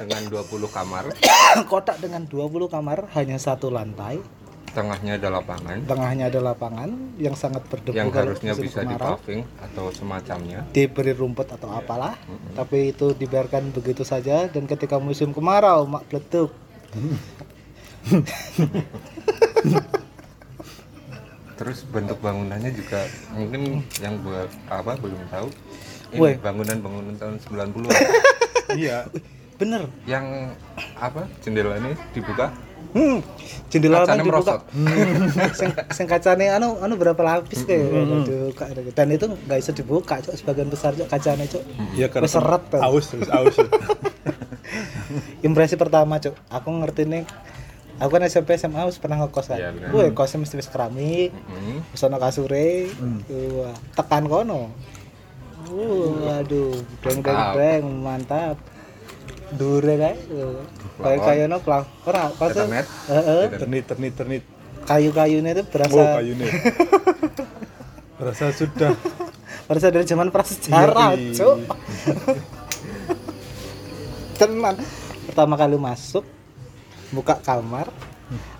[0.00, 1.04] Dengan 20 kamar.
[1.70, 4.22] Kotak dengan 20 kamar hanya satu lantai.
[4.74, 5.86] Tengahnya ada lapangan.
[5.86, 9.22] Tengahnya ada lapangan yang sangat berdebu yang harusnya bisa di kemarau.
[9.22, 10.66] paving atau semacamnya.
[10.74, 12.18] Diberi rumput atau apalah.
[12.58, 14.50] Tapi itu dibiarkan begitu saja.
[14.50, 16.50] Dan ketika musim kemarau mak peletuk
[21.54, 25.48] terus bentuk bangunannya juga mungkin yang buat apa belum tahu.
[26.16, 27.90] Ini bangunan-bangunan tahun 90
[28.80, 29.06] Iya.
[29.54, 29.86] bener.
[30.04, 30.54] Yang
[30.96, 31.30] apa?
[31.40, 32.50] Jendelanya dibuka?
[32.90, 33.18] Hmm.
[33.68, 34.38] Jendela Kacanya dibuka.
[34.38, 34.60] merosot.
[35.52, 37.90] sing, sing kacane anu anu berapa lapis kayak
[38.22, 40.34] dibuka dan itu nggak bisa dibuka cok.
[40.34, 41.62] Sebagian besar cok kacanya cok.
[41.92, 42.78] Iya karena seret tuh.
[42.78, 43.56] aus terus aus.
[45.46, 46.34] impresi pertama cok.
[46.50, 47.24] Aku ngerti nih.
[47.94, 49.54] Aku kan SMP SMA harus pernah ngekos kan?
[49.54, 49.90] Iya, benar.
[49.90, 51.30] gue kosnya mesti wis keramik.
[51.30, 51.78] Hmm.
[51.94, 52.90] sono kasure.
[53.54, 54.70] Wah tekan kono
[55.68, 57.54] uh, aduh deng deng Mantap.
[57.56, 58.56] deng mantap
[59.54, 60.16] dure kayak
[60.98, 62.86] kayak kayak no kosnya Ethernet.
[63.06, 63.42] Heeh.
[63.54, 64.42] Ternit ternit ternit.
[64.84, 66.50] kayu-kayunya itu Oh berasa kayu nih.
[68.20, 68.92] Rasa sudah
[69.64, 71.32] berasa dari zaman prasejarah Yoi.
[71.32, 71.56] cok
[74.36, 74.76] tenan
[75.24, 76.24] pertama kali masuk
[77.14, 77.88] buka kamar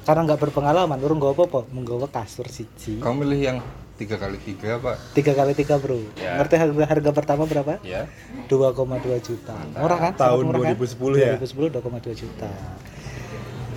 [0.06, 3.58] karena nggak berpengalaman urung gak apa-apa menggawa kasur siji kamu milih yang
[3.94, 5.98] tiga kali tiga pak tiga kali tiga bro.
[6.18, 6.42] Ya.
[6.42, 7.78] ngerti harga harga pertama berapa?
[7.86, 8.10] Ya.
[8.50, 8.74] 2,2
[9.22, 9.54] juta.
[9.78, 10.12] Murah kan?
[10.18, 10.74] Tahun Sangat murah kan?
[10.74, 11.32] 2010 ya?
[11.38, 12.50] 2010 2,2 juta.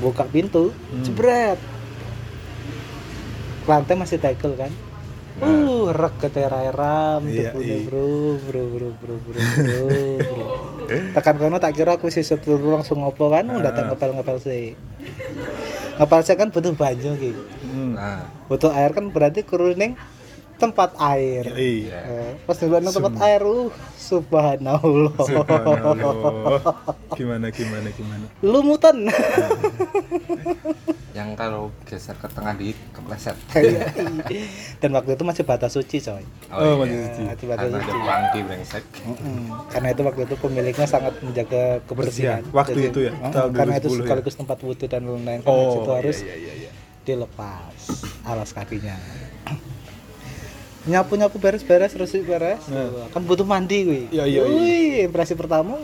[0.01, 0.73] Buka pintu
[1.05, 1.61] jebret.
[3.69, 4.71] Lantai masih tegel kan?
[5.37, 6.33] Uh rek ke
[6.73, 7.85] ram Iya, iya.
[7.85, 9.77] bro bro bro bro bro bro
[10.17, 10.45] bro.
[11.13, 13.45] Tekan kono tak kira aku sisir dulu langsung ngopo kan?
[13.45, 14.73] Udah tak ngepel ngepel sih
[15.97, 17.97] ngepel sih kan butuh banyu gitu hmm.
[17.97, 19.97] nah butuh air kan berarti kuruning
[20.57, 21.99] tempat air Iya.
[22.01, 26.61] Eh, pas nang tempat air uh subhanallah Subhanallah.
[27.13, 28.25] Gimana gimana gimana.
[28.41, 29.13] lumutan yang
[31.37, 33.37] kalau geser ke tengah di kepleset
[34.81, 36.73] dan waktu itu masih batas suci coy Oh, iya.
[36.81, 37.21] masih suci.
[37.23, 39.39] masih batas karena ada suci pelangki brengsek Mm-mm.
[39.69, 42.41] karena itu waktu itu pemiliknya sangat menjaga kebersihan Kebersihan.
[42.51, 43.11] Waktu itu ya?
[43.13, 44.01] Tahun karena itu 2010 ya?
[44.01, 46.71] sekaligus tempat wudhu dan lain-lain karena Oh, situ harus iya, iya, iya.
[47.03, 47.81] dilepas
[48.23, 48.97] alas kakinya
[50.87, 53.11] nyapu nyapu beres beres resik beres Nah.
[53.11, 54.41] kan butuh mandi gue Iya, iya, iya.
[54.47, 55.75] Wih, impresi pertama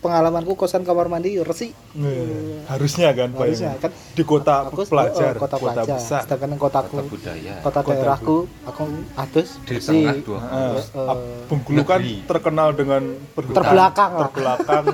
[0.00, 3.82] pengalamanku kosan kamar mandi yo resik Eh, harusnya kan Pak Harusnya, Iman?
[3.82, 3.92] kan.
[3.92, 6.20] di kota aku pelajar, oh, kota pelajar besar.
[6.24, 8.82] sedangkan kotaku kota budaya kota daerahku aku
[9.14, 10.00] atus di bersih.
[10.00, 13.56] tengah dua Ah, Terus, eh, ap- Bengkulu kan terkenal dengan perhutan.
[13.56, 14.20] Terbelakang lah.
[14.24, 14.84] terbelakang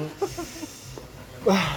[1.46, 1.68] wah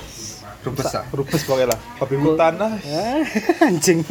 [0.60, 1.00] Rubesa.
[1.10, 3.24] rupes pokoknya lah babi hutan lah Ah,
[3.70, 4.02] anjing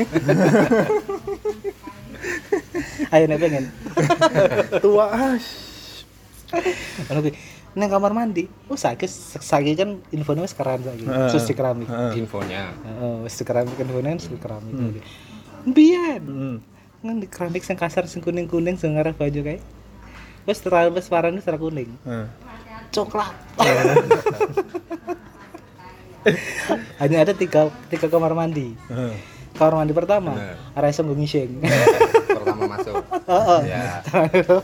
[3.11, 3.65] ayo nih pengen
[4.79, 5.37] tua ah
[7.05, 7.37] Anu ki,
[7.79, 8.51] neng kamar mandi.
[8.67, 9.07] Oh saiki
[9.39, 10.43] saiki kan infonya
[10.83, 11.07] saiki.
[11.07, 11.31] Heeh.
[11.31, 11.87] terus di keramik
[12.19, 12.75] infonya.
[12.75, 14.75] Heeh, wis di keramik infonya wis di keramik
[16.27, 16.59] Hmm.
[16.99, 19.63] kan di keramik sing kasar sing kuning-kuning sing ngarep baju kae.
[20.43, 21.95] Wis terlalu wis warnanya serah kuning.
[22.03, 22.27] Heeh.
[22.91, 23.31] coklat.
[26.99, 28.75] Hanya ada tiga tiga kamar mandi.
[28.91, 29.39] Heeh.
[29.59, 30.39] kamar mandi pertama
[30.87, 31.59] iso nggo ngising
[32.59, 32.95] pertama masuk
[33.31, 33.83] heeh ya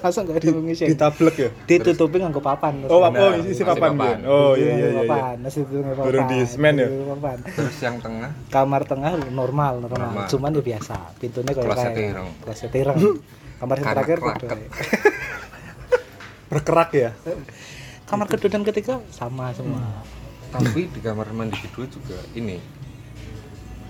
[0.03, 1.51] masa nggak ada nggo ngising Ditablek ya?
[1.65, 4.19] ditutupi nganggo papan Oh, oh isi papan.
[4.27, 4.89] Oh iya iya iya.
[4.91, 5.03] iya.
[5.07, 6.89] papan masih itu nganggo papan Baru di semen ya?
[6.91, 7.39] Papan.
[7.47, 10.27] terus yang tengah kamar tengah normal normal, Normal.
[10.27, 12.29] cuman ya biasa pintunya kayak kayak ireng.
[12.43, 12.99] kloset ireng
[13.55, 14.19] kamar yang terakhir.
[16.51, 17.11] Berkerak ya?
[18.05, 19.81] kamar kedua dan ketiga sama semua
[20.53, 22.61] tapi di kamar mandi kedua juga ini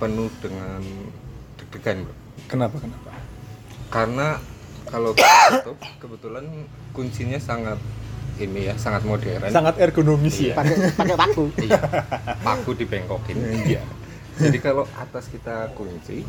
[0.00, 0.80] penuh dengan
[1.58, 2.14] deg-degan bro
[2.44, 3.13] Kenapa kenapa?
[3.94, 4.42] Karena
[4.90, 6.44] kalau kita tutup kebetulan
[6.90, 7.78] kuncinya sangat
[8.42, 9.46] ini ya sangat modern.
[9.46, 10.58] Sangat ergonomis ya.
[10.58, 11.46] pakai pakai paku.
[11.70, 11.78] Iya.
[12.42, 13.38] Paku dibengkokin.
[13.62, 13.82] Iya.
[14.34, 16.26] Jadi kalau atas kita kunci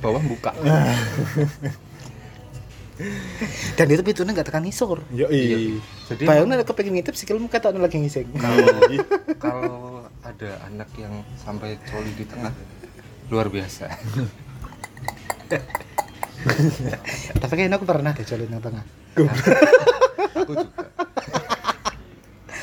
[0.00, 0.56] bawah buka.
[3.76, 5.04] Dan itu pintunya nggak tekan ngisor.
[5.12, 5.56] Yo Iya.
[5.60, 5.76] i.
[6.08, 8.32] jadi bayangnya ada kepengin ngintip sikilmu kata lagi ngising.
[8.40, 8.64] Kalau
[9.44, 9.76] kalau
[10.24, 12.52] ada anak yang sampai coli di tengah
[13.28, 13.88] luar biasa
[17.38, 18.84] tapi kayaknya aku pernah deh colin yang tengah
[20.34, 20.82] aku juga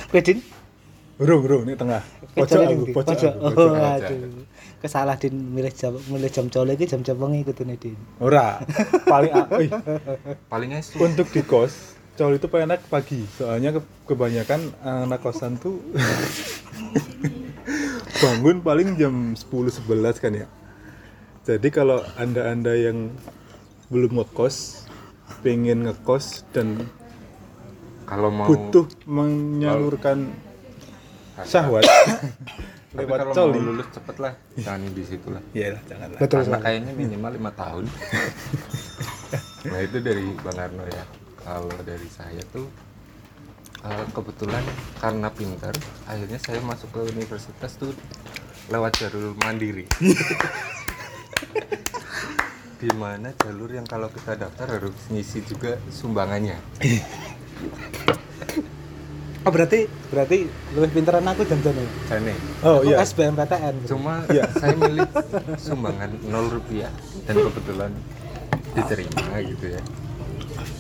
[0.10, 0.40] Wedin
[1.20, 2.00] Bro bro ini tengah.
[2.32, 3.60] Pojok aku, pojok pojok aku.
[3.60, 4.48] oh aduh
[4.80, 8.64] kesalah din milih jam milih jam colin iki jam-jam wengi ikutune din Ora.
[9.04, 9.68] Paling a- oi,
[10.48, 13.20] paling esu untuk di kos cowok itu paling enak pagi.
[13.30, 15.80] Soalnya ke- kebanyakan anak kosan tuh
[18.24, 19.76] bangun paling jam 10 11
[20.18, 20.48] kan ya.
[21.44, 23.12] Jadi kalau Anda-anda yang
[23.90, 24.86] belum ngekos
[25.42, 26.86] pengen ngekos dan
[28.06, 30.30] kalau mau butuh menyalurkan
[31.46, 31.86] syahwat
[32.98, 33.58] lewat kalau coli.
[33.62, 35.42] mau lulus cepet lah jangan di situ lah.
[35.54, 36.18] Ya lah, janganlah.
[36.18, 37.86] betul karena kayaknya minimal lima tahun.
[39.60, 41.06] Nah itu dari bang Arno ya.
[41.44, 42.66] Kalau dari saya tuh
[43.86, 44.64] eh, kebetulan
[44.98, 45.76] karena pintar
[46.10, 47.94] akhirnya saya masuk ke universitas tuh
[48.70, 49.86] lewat jalur mandiri
[52.80, 56.56] di mana jalur yang kalau kita daftar harus ngisi juga sumbangannya?
[59.40, 61.86] Oh berarti berarti lebih pinteran aku ini?
[62.12, 62.36] Jane.
[62.60, 63.00] Oh Aku iya.
[63.00, 64.52] SBMPTN cuma Iya.
[64.52, 65.08] saya milih
[65.56, 66.92] sumbangan 0 rupiah.
[67.24, 67.92] Dan kebetulan
[68.76, 69.82] diterima gitu ya.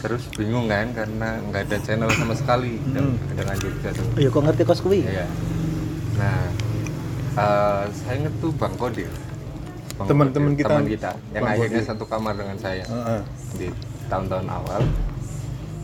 [0.04, 2.84] Terus bingung kan karena nggak ada channel sama sekali.
[2.92, 5.08] Dan dengan Jogja tuh iya kok ngerti kos kuwi?
[5.08, 5.26] Iya.
[6.20, 6.40] nah
[7.40, 9.08] eh, saya inget tuh Bang Kodir
[10.08, 10.70] Teman-teman kita.
[10.70, 13.22] teman kita yang Bang akhirnya satu kamar dengan saya Heeh.
[13.58, 13.68] di
[14.08, 14.82] tahun-tahun awal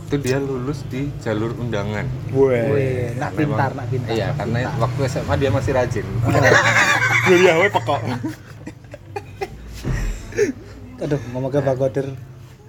[0.06, 2.62] itu dia lulus di jalur undangan Weh.
[2.70, 4.14] Wih, nak pintar, nak pintar.
[4.14, 4.78] iya nak karena pintar.
[4.80, 6.06] waktu SMA dia masih rajin
[7.26, 8.02] Kuliah we pekok.
[11.02, 12.08] Aduh, ngomong ke Bang Kodir.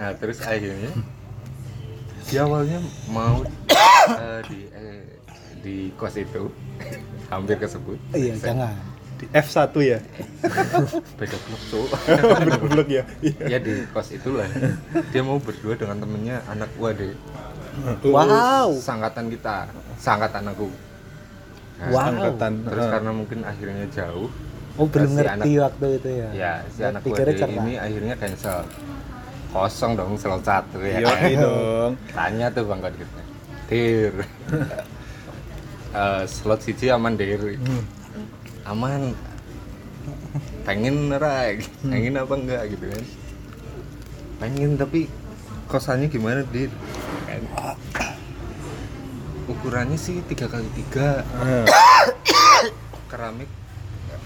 [0.00, 0.90] Nah terus akhirnya
[2.24, 3.44] dia awalnya mau
[4.18, 5.00] eh, di eh,
[5.60, 6.48] di kos itu
[7.32, 8.74] hampir kesebut Iya, jangan.
[9.16, 9.98] Di F1 ya.
[11.18, 11.90] beda blok cowok
[12.36, 13.02] Bener-bener ya.
[13.18, 13.44] Iya.
[13.48, 14.44] ya di kos itulah
[15.08, 17.16] dia mau berdua dengan temennya anak gua deh
[18.02, 18.72] Wow.
[18.74, 20.68] sangkatan kita sangkatan aku
[21.76, 22.08] Nah, Wow.
[22.08, 22.52] Angkatan.
[22.62, 22.92] terus Heeh.
[22.92, 24.28] karena mungkin akhirnya jauh
[24.76, 26.28] Oh, belum Si ngerti waktu itu ya.
[26.30, 28.60] ya si anak gua ini akhirnya cancel
[29.48, 31.32] kosong dong slot satu ya Yo kan?
[31.42, 31.90] dong.
[32.10, 33.08] tanya tuh bang Kodir
[33.66, 34.14] dir
[35.90, 37.80] Eh, slot siji aman dir Hmm.
[38.66, 39.14] Aman
[40.62, 41.18] pengen Hmm.
[41.88, 43.02] pengen apa enggak gitu kan
[44.36, 45.10] pengen tapi
[45.66, 46.70] kosannya gimana dir
[47.24, 47.42] kan
[49.46, 51.26] ukurannya sih tiga kali tiga
[53.10, 53.50] keramik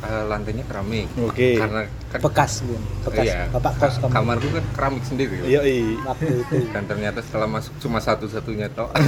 [0.01, 1.57] eh, lantainya keramik Oke.
[1.57, 2.81] karena kan Bekas, Bun.
[3.03, 3.25] Bekas.
[3.25, 4.13] iya, Bapak kos ka- kamu.
[4.15, 5.97] kamarku kan keramik sendiri Iya, iya.
[6.03, 6.57] Waktu itu.
[6.73, 8.93] dan ternyata setelah masuk cuma satu-satunya tok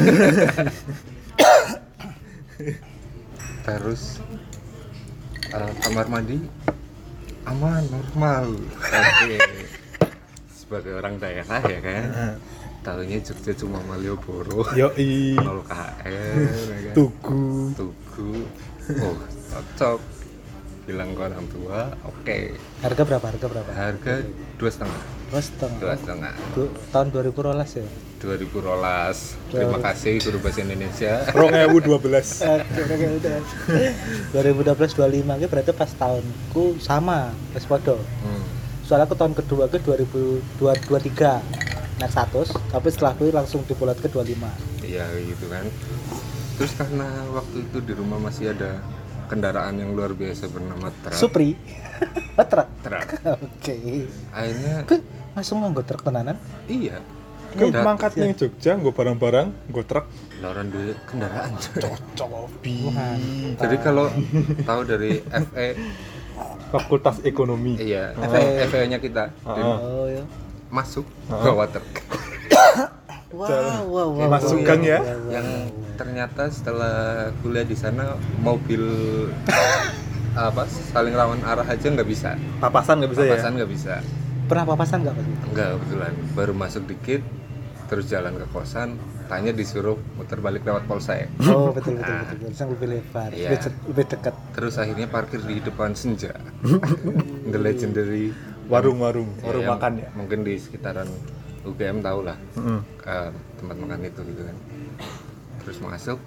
[3.62, 4.20] terus
[5.52, 6.36] kamar mandi
[7.44, 8.46] aman normal
[8.80, 9.34] oke
[10.50, 12.34] sebagai orang daerah ya kan Ah.
[12.82, 15.36] tahunya Jogja cuma Malioboro Yo i.
[15.36, 16.08] 0 KR
[16.72, 16.94] ya kan?
[16.94, 17.70] Tugu.
[17.74, 18.42] Tugu
[18.98, 19.16] oh
[19.48, 20.00] cocok
[20.82, 22.38] bilang ke orang tua oke
[22.80, 23.24] Harga berapa?
[23.24, 23.70] Harga berapa?
[23.70, 24.14] harga
[24.56, 25.78] dua setengah Dua setengah.
[25.80, 27.40] dua setengah Du- tahun 2012
[27.74, 27.86] ya.
[28.20, 29.18] 2000 rolas
[29.48, 32.38] terima kasih guru bahasa Indonesia Rong ewu dua belas.
[32.38, 33.38] Oke, oke, udah.
[34.30, 37.96] 2012 25 ini berarti pas tahunku sama, pas podo.
[38.20, 38.44] Hmm.
[38.84, 40.62] Soalnya aku tahun kedua ke 2023
[41.98, 44.36] naik status, tapi setelah itu langsung dibulat ke 25.
[44.82, 45.64] iya gitu kan
[46.52, 48.76] terus karena waktu itu di rumah masih ada
[49.24, 51.56] kendaraan yang luar biasa bernama truk Supri.
[52.36, 52.68] Truk.
[52.82, 54.04] truk Oke.
[54.28, 55.00] akhirnya Kok
[55.32, 56.36] langsung nganggo truk tenanan?
[56.66, 57.00] iya
[57.52, 60.08] Gue mangkat nih Jogja, gue barang-barang, gue truk.
[60.40, 61.52] Lauran duit kendaraan
[62.14, 62.88] Cobi.
[63.54, 64.08] jadi kalau
[64.62, 65.68] tahu dari FE
[66.68, 67.76] Fakultas Ekonomi.
[67.76, 68.64] iya FE.
[68.66, 69.60] FE nya kita Heeh.
[69.60, 70.24] Oh ya.
[70.68, 71.44] masuk Heeh.
[71.44, 71.84] bawa truk
[73.32, 73.48] Wow,
[73.88, 74.28] wow, wow.
[74.30, 74.98] Masukkan wow, ya.
[74.98, 75.30] wow, wow.
[75.30, 75.48] yang
[75.94, 76.94] ternyata setelah
[77.40, 78.84] kuliah di sana mobil
[80.34, 83.30] apa saling lawan arah aja nggak bisa Papasan nggak bisa ya?
[83.30, 83.94] papasan nggak bisa
[84.44, 85.24] Pernah papasan nggak Pak?
[85.46, 87.22] enggak kebetulan baru masuk dikit
[87.86, 92.36] terus jalan ke kosan tanya disuruh muter balik lewat polsek Oh, betul betul betul.
[92.38, 92.50] betul.
[92.52, 93.48] Sang lebih lebar, Iya.
[93.84, 94.34] lebih, dekat.
[94.52, 96.32] terus akhirnya parkir di depan senja
[97.46, 98.32] the legendary
[98.64, 100.08] Warung-warung, ya, warung yang makan ya.
[100.14, 101.08] mungkin di sekitaran
[101.62, 102.80] UGM tau lah Heeh.
[103.04, 104.56] eh, tempat makan itu gitu kan
[105.60, 106.18] terus masuk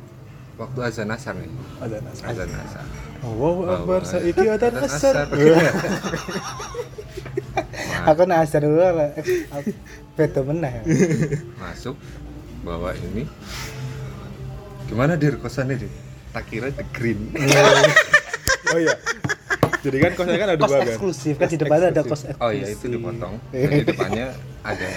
[0.56, 1.50] waktu azan asar nih
[1.80, 2.22] Ada nasi.
[2.24, 2.86] azan asar
[3.26, 5.26] Wow, Akbar saiki ada Azan asar.
[8.14, 9.10] Aku nak asar dulu lah.
[10.16, 10.80] Meneh.
[10.80, 10.88] ya.
[11.60, 12.00] masuk
[12.64, 13.28] bawa ini
[14.88, 15.92] gimana dir kosannya dir
[16.32, 17.20] tak kira the green
[18.74, 18.98] Oh iya.
[19.86, 20.90] Jadi kan kosnya kan ada dua kan.
[20.90, 22.42] eksklusif kan di depannya ada kos eksklusif.
[22.42, 24.34] oh iya itu dipotong di depannya
[24.66, 24.88] ada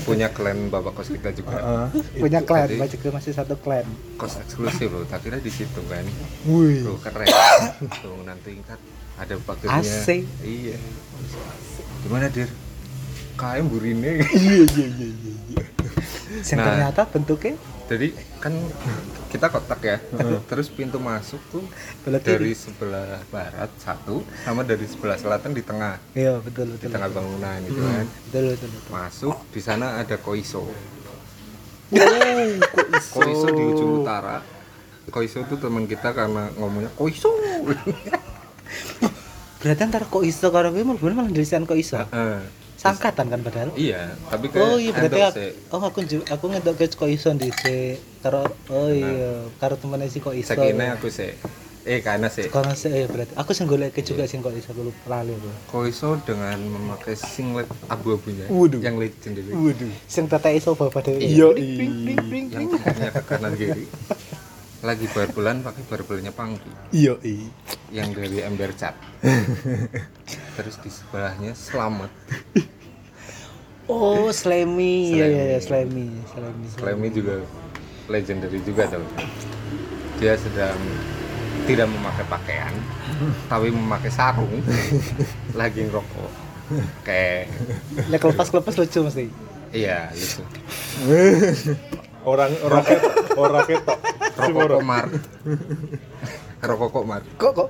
[0.00, 1.86] punya klan bapak kos kita juga Heeh.
[2.18, 3.86] Punya klan, Jeko masih satu klan.
[4.14, 6.04] kos eksklusif loh tak kira di situ kan
[6.44, 6.82] Wih.
[6.82, 7.26] tuh keren
[8.04, 8.78] tuh nanti kan
[9.16, 10.08] ada pagernya AC.
[10.40, 10.76] iya
[12.00, 12.46] gimana dir
[13.34, 15.34] KM burine Iya iya iya iya.
[15.48, 15.64] iya.
[16.54, 16.66] Nah.
[16.66, 17.54] ternyata bentuknya
[17.88, 18.52] jadi kan
[19.28, 19.96] kita kotak ya
[20.44, 21.64] terus pintu masuk tuh
[22.00, 22.54] Belah dari kiri.
[22.54, 26.92] sebelah barat satu sama dari sebelah selatan di tengah Iya, betul di betul.
[26.92, 28.68] tengah bangunan itu kan Betul betul.
[28.70, 28.90] betul.
[28.90, 30.68] masuk di sana ada koiso
[31.88, 31.96] Oh,
[32.68, 33.12] kok iso?
[33.16, 34.44] koiso di ujung utara
[35.08, 37.32] koiso itu teman kita karena ngomongnya koiso
[39.58, 41.98] Berarti antar kok iso karo kowe mlebu malah dilisan kok iso.
[41.98, 42.40] Heeh.
[42.78, 43.74] Sangkatan kan padahal.
[43.74, 45.98] iya tapi kayak Oh iya berarti aku, oh aku
[46.30, 50.54] aku ngedok ke kok iso dhisik karo oh iya karo temen si kok iso.
[50.54, 51.34] Sekine aku sih
[51.82, 54.94] eh karena sih Kono sih eh, berarti aku sing golek juga sing kok iso aku
[54.94, 55.50] lupa lali aku.
[55.74, 58.78] koiso dengan memakai singlet abu-abunya Waduh.
[58.78, 59.90] yang legendary Waduh.
[60.06, 61.18] Sing tete iso bapak dhewe.
[61.18, 62.78] Iya, Bling, bling, bling, bling, yang bling.
[62.78, 63.84] punggungnya ke kanan kiri
[64.78, 67.50] lagi barbelan pakai barbelnya pangki Iya iya.
[67.90, 68.94] yang dari ember cat
[70.56, 72.10] terus di sebelahnya selamat
[73.88, 75.16] Oh, Slimy.
[75.16, 76.12] Iya iya Slimy.
[76.28, 76.66] Slimy.
[76.68, 76.68] Slimy.
[76.76, 77.40] Slimy juga
[78.04, 79.00] legendary juga tuh
[80.20, 80.76] dia sedang
[81.64, 82.74] tidak memakai pakaian
[83.48, 84.60] tapi memakai sarung
[85.60, 86.30] lagi ngerokok
[87.00, 87.48] kayak
[88.08, 89.24] Lek lepas-lepas lucu mesti.
[89.72, 90.42] iya lucu
[92.24, 93.98] Orang orang ketok, orang ketok.
[94.38, 95.06] rokok komar
[96.60, 97.68] rokok komar Kok kok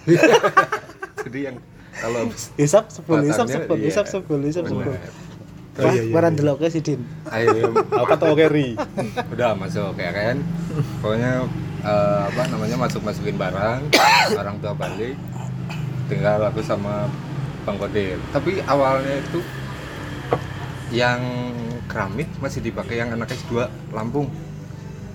[1.26, 1.56] jadi yang
[1.92, 3.86] kalau habis hisap 10, hisap Batangnya, 10, iya.
[3.92, 4.80] hisap 10, hisap 10.
[4.80, 5.12] benar.
[5.70, 6.38] Oh, Wah, iya, iya, barang iya.
[6.42, 7.00] deloknya si Din.
[7.30, 8.74] ayo Apa tau carry?
[9.30, 10.36] udah masuk ya kan
[11.00, 11.32] pokoknya
[11.80, 13.80] eh, apa namanya masuk masukin barang
[14.40, 15.14] orang tua balik
[16.08, 17.06] tinggal aku sama
[17.62, 19.40] bang Kodir tapi awalnya itu
[20.90, 21.20] yang
[21.90, 24.30] keramik masih dipakai yang anak S2 Lampung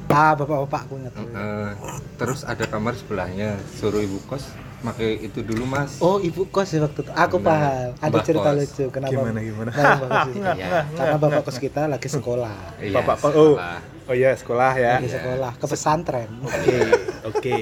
[0.06, 1.12] Ah, bapak-bapakku ingat.
[1.18, 1.72] Eh,
[2.16, 4.48] terus ada kamar sebelahnya suruh ibu kos
[4.80, 7.12] pakai itu dulu mas Oh, ibu kos ya waktu itu.
[7.12, 7.50] Aku Benar.
[7.52, 7.90] paham.
[8.00, 8.58] Ada cerita kos.
[8.64, 9.12] lucu kenapa.
[9.12, 9.70] Gimana, gimana?
[9.74, 10.28] Kenapa bapak?
[10.56, 10.70] Iya.
[10.94, 12.56] Karena bapak kos kita lagi sekolah.
[12.80, 13.34] Iya, Bapak kos.
[13.34, 13.58] Oh.
[13.58, 13.78] sekolah.
[14.06, 14.94] Oh iya sekolah ya.
[15.02, 16.30] Lagi sekolah ke pesantren.
[16.46, 16.78] Oke
[17.26, 17.58] oke.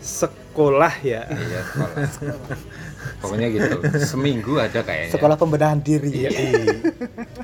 [0.00, 1.22] Sekolah ya.
[1.28, 1.92] iya sekolah
[3.16, 6.26] pokoknya gitu seminggu ada kayaknya Sekolah pembenahan diri.
[6.26, 6.30] Iya.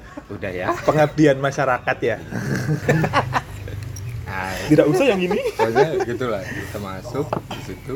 [0.43, 2.17] udah ya Pengabdian masyarakat ya.
[4.23, 5.37] Nah, Tidak usah yang ini.
[5.61, 7.95] pokoknya gitulah kita masuk di situ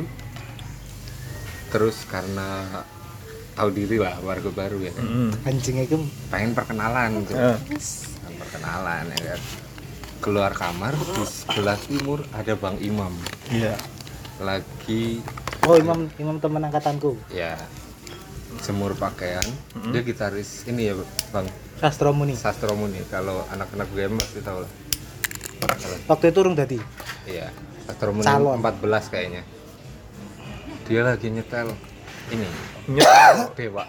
[1.66, 2.62] terus karena
[3.52, 5.32] tahu diri lah warga baru ya kan.
[5.42, 5.96] Anjingnya itu
[6.28, 7.32] pengen perkenalan gitu.
[7.32, 7.56] Eh.
[7.56, 9.40] Pengen perkenalan ya kan
[10.16, 13.12] keluar kamar di sebelah timur ada bang imam
[13.48, 13.76] Iya.
[14.38, 15.20] lagi
[15.62, 17.16] Oh, imam imam teman angkatanku.
[17.28, 17.56] ya
[18.58, 19.44] jemur pakaian
[19.86, 20.94] dia gitaris ini ya
[21.30, 21.44] bang
[21.76, 22.32] Sastro Muni.
[22.34, 24.70] Sastro Muni kalau anak-anak gue pasti tahu lah
[26.06, 26.78] Waktu itu urung dadi.
[27.24, 27.52] iya
[27.84, 28.60] Sastro Muni Calon.
[28.60, 29.42] 14 kayaknya
[30.86, 31.74] dia lagi nyetel
[32.30, 32.46] ini
[32.88, 33.54] Nyet.
[33.54, 33.84] dewa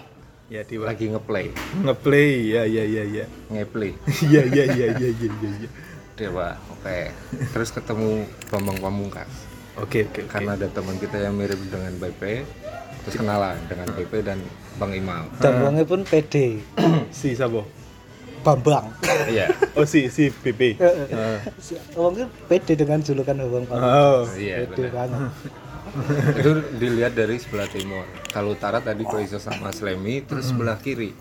[0.47, 3.25] Ya di lagi ngeplay ngeplay ya ya ya ya.
[3.51, 3.91] ngeplay
[4.23, 5.69] Iya iya iya iya iya iya.
[6.15, 7.11] dewa oke
[7.51, 9.27] terus ketemu Bambang Pamungkas
[9.77, 10.31] Oke oke oke.
[10.31, 12.47] karena ada teman kita yang mirip dengan BP
[13.07, 14.35] terus kenalan dengan BP dan
[14.75, 16.59] Bang Imam Dan wongnya pun pede.
[17.15, 17.63] si Sabo.
[18.43, 18.91] Bambang.
[19.31, 19.47] Iya.
[19.79, 21.39] Oh si si BP Heeh.
[21.95, 24.27] Wong pede dengan julukan Bambang Bambang oh.
[24.35, 24.91] Iya benar.
[24.91, 25.31] banget.
[26.43, 28.03] Itu dilihat dari sebelah timur.
[28.27, 31.15] Kalau utara tadi Koiso sama Slemi terus sebelah kiri.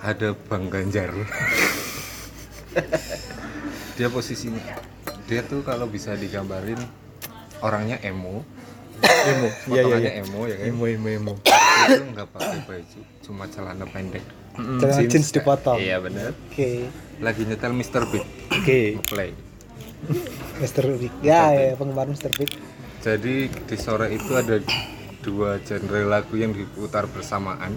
[0.00, 1.12] Ada Bang Ganjar.
[4.00, 4.80] Dia posisinya.
[5.28, 6.80] Dia tuh kalau bisa digambarin
[7.60, 8.61] orangnya emo
[9.02, 9.48] emo.
[9.72, 10.12] Iya iya iya.
[10.22, 10.66] emo ya kan?
[10.70, 11.34] Emo emo emo.
[11.42, 14.24] Itu nggak pakai baju cuma celana pendek.
[14.56, 15.78] Celana jeans dipotong.
[15.80, 16.86] Iya benar Oke.
[17.22, 18.02] Lagi nyetel Mr.
[18.10, 18.80] Big oke.
[19.08, 19.30] Play.
[20.62, 20.84] Mr.
[20.98, 22.30] Big Ya ya penggemar Mr.
[22.34, 22.50] Big
[23.02, 24.62] jadi di sore itu ada
[25.26, 27.74] dua genre lagu yang diputar bersamaan.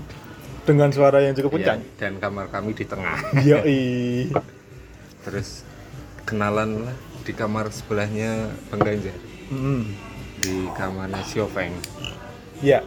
[0.65, 1.81] Dengan suara yang cukup ya, kencang?
[1.97, 3.17] dan kamar kami di tengah.
[3.41, 4.29] Yoi
[5.25, 5.65] terus
[6.29, 9.17] kenalan lah di kamar sebelahnya Bang Ganjar.
[9.49, 9.83] Mm.
[10.45, 11.73] Di kamarnya Siofeng
[12.61, 12.85] ya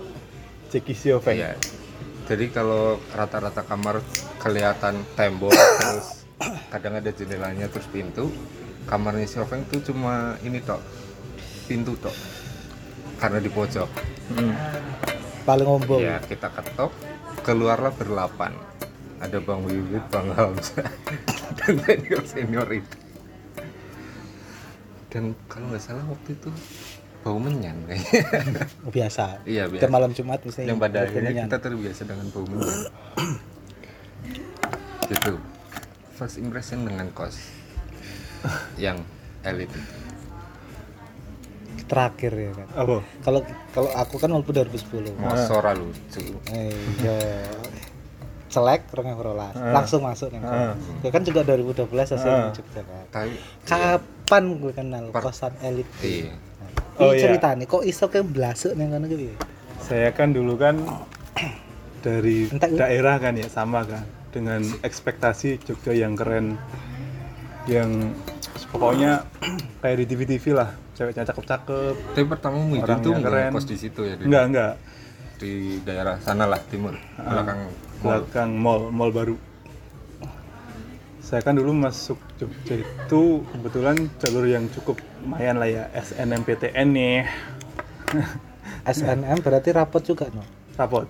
[0.70, 1.58] Ceki Siofeng Iya.
[2.30, 3.98] jadi kalau rata-rata kamar
[4.38, 5.50] kelihatan tembok
[5.82, 6.22] terus
[6.70, 8.30] kadang ada jendelanya terus pintu
[8.86, 10.80] kamarnya Siofeng tuh cuma ini tok
[11.68, 12.16] pintu tok.
[13.20, 13.90] Karena di pojok.
[14.32, 14.56] Mm.
[15.44, 16.00] paling ombong.
[16.00, 16.92] Ya kita ketok
[17.44, 18.56] keluarlah berlapan.
[19.20, 20.84] Ada Bang Wiwit, Bang Hamzah
[21.58, 22.96] dan senior senior itu.
[25.08, 26.52] Dan kalau nggak salah waktu itu
[27.28, 28.24] bau menyan kayaknya.
[28.96, 29.44] Biasa.
[29.44, 29.92] Iya biasa.
[29.92, 31.46] malam Jumat mesti yang pada ada akhirnya pemilihan.
[31.46, 32.78] kita terbiasa dengan bau menyan.
[35.08, 35.32] Gitu.
[36.12, 37.36] First impression dengan kos
[38.76, 39.04] yang
[39.42, 39.68] elit
[41.84, 42.68] terakhir ya kan?
[42.76, 42.96] Apa?
[43.22, 43.40] Kalau
[43.72, 46.20] kalau aku kan walaupun 2010 mosora lucu.
[47.00, 47.16] Yo
[48.48, 50.72] selek orang rolas langsung masuk nih Ah.
[50.72, 52.48] gue kan juga 2012 hasil Ah.
[52.50, 53.04] Jogja kan?
[53.08, 53.32] Tapi
[53.64, 55.84] kapan gue kenal Per- kosan elit?
[56.00, 56.32] Iya
[57.00, 57.22] oh, iya.
[57.26, 59.26] cerita nih kok iso kayak blasuk nih kan gitu
[59.78, 60.76] saya kan dulu kan
[62.06, 62.76] dari Bu.
[62.76, 66.60] daerah kan ya sama kan dengan ekspektasi Jogja yang keren.
[67.68, 68.12] Yang
[68.72, 69.24] pokoknya
[69.82, 71.94] kayak di TV-TV lah ceweknya cakep-cakep.
[72.14, 72.56] Tapi pertama
[73.00, 73.52] tuh nggak keren.
[73.54, 74.72] kos di situ ya di, enggak enggak
[75.38, 76.94] di daerah sana lah timur.
[77.16, 77.74] Belakang mall.
[77.98, 79.34] belakang mall mall baru
[81.28, 87.28] saya kan dulu masuk Jogja itu kebetulan jalur yang cukup lumayan lah ya SNMPTN nih.
[88.96, 90.40] SNM berarti rapot juga no?
[90.80, 91.04] Rapot.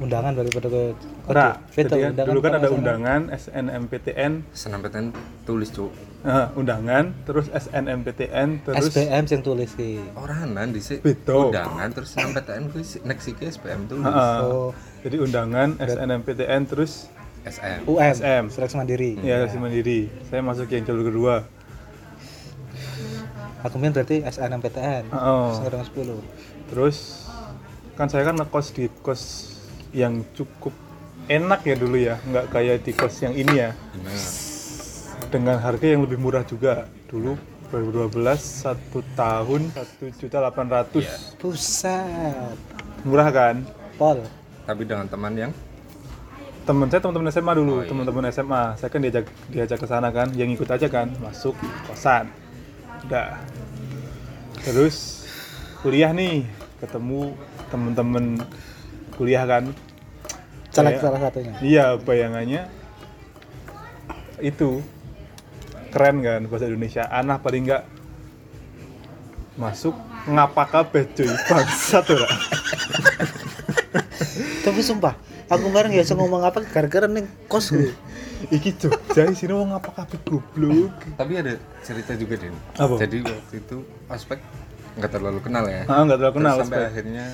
[0.00, 0.96] Undangan daripada ke
[1.28, 2.78] Ora, Betul, jadi kan undangan dulu kan ada SNM.
[2.80, 5.04] undangan SNMPTN senampetan
[5.44, 5.92] tulis cuk.
[6.24, 10.00] Eh, undangan terus SNMPTN terus SBM yang tulis ki.
[10.16, 11.52] Oranan di sini Betul.
[11.52, 14.08] undangan terus senampetan gue next iki SPM tulis.
[14.08, 14.40] Heeh.
[14.40, 14.72] oh.
[15.04, 17.12] Jadi undangan SNMPTN terus
[17.48, 18.42] SM UM SM.
[18.48, 19.12] seleksi mandiri.
[19.20, 20.00] Ya seleksi mandiri.
[20.26, 21.34] Saya masuk yang jalur kedua.
[23.58, 25.50] Aku main berarti SNMPTN Oh.
[25.50, 26.22] sekarang 10
[26.70, 27.26] terus
[27.98, 29.22] kan saya kan ngekos di kos
[29.90, 30.70] yang cukup
[31.26, 33.70] enak ya dulu ya nggak kayak di kos yang ini ya.
[33.92, 34.20] Bener.
[35.28, 36.86] dengan harga yang lebih murah juga.
[37.04, 37.34] Dulu
[37.68, 41.04] 2012 satu tahun satu juta delapan ratus.
[41.04, 41.16] Iya.
[41.36, 42.54] pusat
[43.02, 43.60] murah kan?
[43.98, 44.22] Pol.
[44.64, 45.52] Tapi dengan teman yang
[46.68, 47.88] teman saya teman-teman SMA dulu Oh, iya.
[47.88, 51.56] teman-teman SMA saya kan diajak diajak ke sana kan yang ikut aja kan masuk
[51.88, 52.28] kosan.
[53.08, 53.40] Udah.
[54.60, 55.24] Terus
[55.80, 56.44] kuliah nih
[56.76, 57.32] ketemu
[57.72, 58.36] temen-temen
[59.16, 59.72] kuliah kan.
[60.68, 61.56] Kayak- salah satunya?
[61.58, 62.68] Iya bayangannya
[64.38, 64.84] itu
[65.90, 67.08] keren kan bahasa Indonesia.
[67.08, 67.88] Anak paling enggak
[69.56, 69.96] masuk
[70.28, 71.32] ngapa kabeh cuy?
[71.48, 72.28] Bangsat ora
[74.68, 75.14] tapi sumpah
[75.46, 77.88] aku kemarin ya ngomong apa gara-gara neng kos gue.
[78.54, 80.94] Iki Jogja sini wong ngapa kabeh goblok?
[81.16, 82.94] Tapi ada cerita juga Den Apa?
[82.96, 84.38] jadi waktu itu aspek
[84.94, 85.82] nggak terlalu kenal ya.
[85.86, 86.88] Ah nggak terlalu Terus kenal sampai aspek.
[86.88, 87.26] akhirnya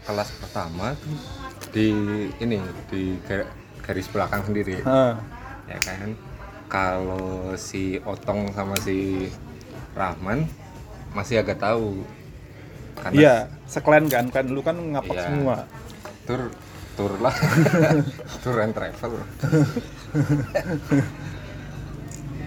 [0.00, 1.16] kelas pertama tuh
[1.70, 1.86] di
[2.36, 3.48] ini di gar-
[3.80, 4.84] garis belakang sendiri.
[4.84, 5.16] Ah,
[5.64, 6.12] ya kan?
[6.68, 7.26] Kalau
[7.56, 9.26] si Otong sama si
[9.92, 10.44] Rahman
[11.10, 12.04] masih agak tahu.
[12.96, 13.34] Karena iya
[13.64, 15.24] seklen kan kan dulu kan ngapak Iya.
[15.26, 15.56] semua.
[16.22, 16.52] Tur
[17.00, 17.32] tur lah.
[18.44, 19.16] Tour and travel.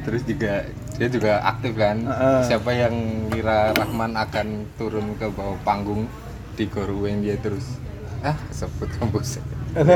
[0.05, 0.53] Terus juga
[0.93, 1.97] dia juga aktif kan.
[2.05, 2.41] Heeh.
[2.45, 2.93] siapa yang
[3.33, 4.47] kira Rahman akan
[4.77, 6.05] turun ke bawah panggung
[6.53, 7.81] di Goruwen dia terus
[8.21, 9.41] ah kesebut kampus.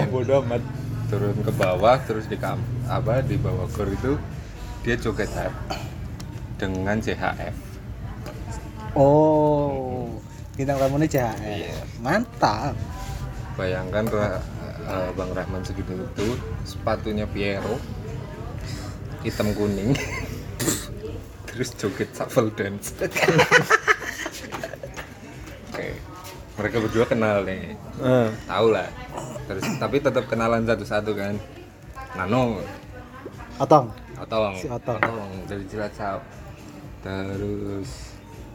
[0.09, 0.65] Bodoh amat.
[1.07, 2.57] Turun ke bawah terus di kam
[2.89, 4.17] apa di bawah gor itu
[4.83, 5.51] dia jogetan
[6.59, 7.55] dengan CHF
[8.91, 10.11] oh
[10.55, 11.79] bintang tamunya CHR Iya.
[11.99, 12.75] mantap
[13.57, 14.45] bayangkan Ra-
[14.87, 16.27] eh, Bang Rahman segitu itu
[16.63, 17.81] sepatunya Piero
[19.25, 19.97] hitam kuning
[21.49, 22.93] terus joget shuffle dance.
[25.73, 25.97] Oke
[26.57, 27.77] mereka berdua kenal nih.
[28.01, 28.89] Ah, tahu lah.
[29.45, 31.37] Terus tapi tetap kenalan satu-satu kan.
[32.17, 32.61] Nano.
[33.61, 33.93] Otong.
[34.17, 34.53] Otong.
[34.57, 34.97] Si Otong.
[35.45, 36.25] dari Cilacap.
[37.05, 37.89] Terus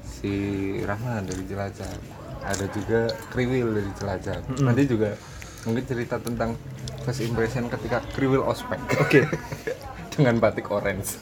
[0.03, 0.35] si
[0.83, 2.12] Rahman dari Cilacap
[2.43, 5.15] ada juga Kriwil dari Cilacap nanti juga
[5.63, 6.59] mungkin cerita tentang
[7.03, 8.79] first impression ketika Kriwil ospek.
[8.99, 9.27] Oke.
[10.13, 11.19] dengan batik orange.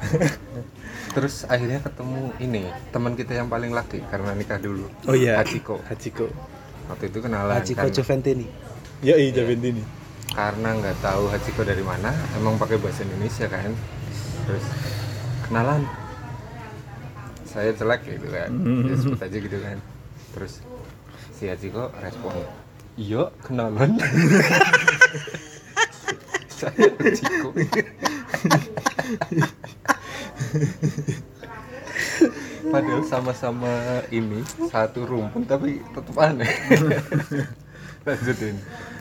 [1.14, 2.62] Terus akhirnya ketemu ini
[2.94, 4.86] teman kita yang paling laki karena nikah dulu.
[5.06, 5.40] Oh iya.
[5.40, 5.80] Hachiko.
[5.88, 6.28] Hachiko.
[6.90, 8.46] waktu itu kenalan Hachiko kan- Juventini.
[9.00, 9.82] Ya iya Javentini.
[10.30, 13.70] karena nggak tahu Hachiko dari mana emang pakai bahasa Indonesia kan.
[14.46, 14.64] Terus
[15.46, 15.82] kenalan.
[17.46, 18.50] Saya jelek gitu kan.
[18.86, 19.78] Ya sebut aja gitu kan
[20.34, 20.62] terus
[21.34, 22.32] si Hachiko respon
[22.98, 23.98] iya kenalan.
[26.60, 27.56] Saya Hachiko
[32.70, 36.50] padahal sama-sama ini satu rumpun tapi tetap aneh.
[38.06, 38.56] Lanjutin.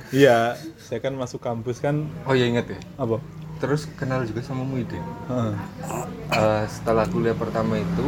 [0.09, 2.09] Iya, saya kan masuk kampus kan.
[2.25, 2.79] Oh ya inget ya?
[2.97, 3.21] Apa?
[3.59, 5.03] terus kenal juga sama Muhyiddin.
[5.27, 5.53] Heeh.
[6.31, 8.07] Eh, setelah kuliah pertama itu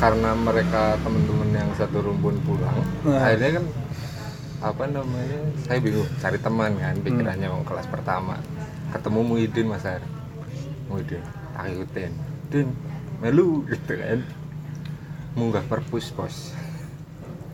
[0.00, 2.72] karena mereka teman-teman yang satu rumpun pulang
[3.04, 3.20] Nah.
[3.20, 3.64] akhirnya kan
[4.60, 8.36] apa namanya saya bingung cari teman kan pikirannya mau kelas pertama.
[8.92, 10.00] Ketemu Muhyiddin Mas Har.
[10.88, 11.20] Muhyiddin
[11.52, 12.12] tak ikutin.
[12.48, 12.68] Din
[13.20, 14.20] melu gitu kan.
[15.36, 16.36] Munggah perpus bos.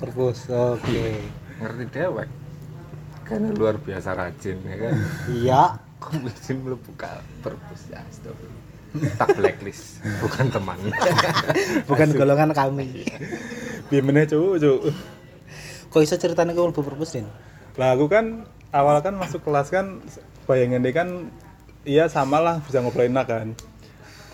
[0.03, 0.47] Perpus.
[0.51, 1.19] Oke.
[1.63, 2.29] ngerti dewek.
[3.27, 4.95] Karena luar biasa rajin ya kan?
[5.31, 5.63] Iya.
[6.03, 7.91] kok izin melebu ka perpus?
[7.91, 8.66] Ya astagfirullah
[9.19, 10.79] tak blacklist bukan teman
[11.91, 13.07] Bukan golongan kami.
[13.87, 14.81] Biar meneh cuk, cuk.
[15.93, 17.27] Kok bisa ceritanya ke mlebu perpus Din?
[17.79, 18.45] Lah aku kan
[18.75, 20.03] awal kan masuk kelas kan
[20.45, 21.09] bayangan dia kan
[21.87, 23.49] iya sama lah bisa ngobrol enak kan.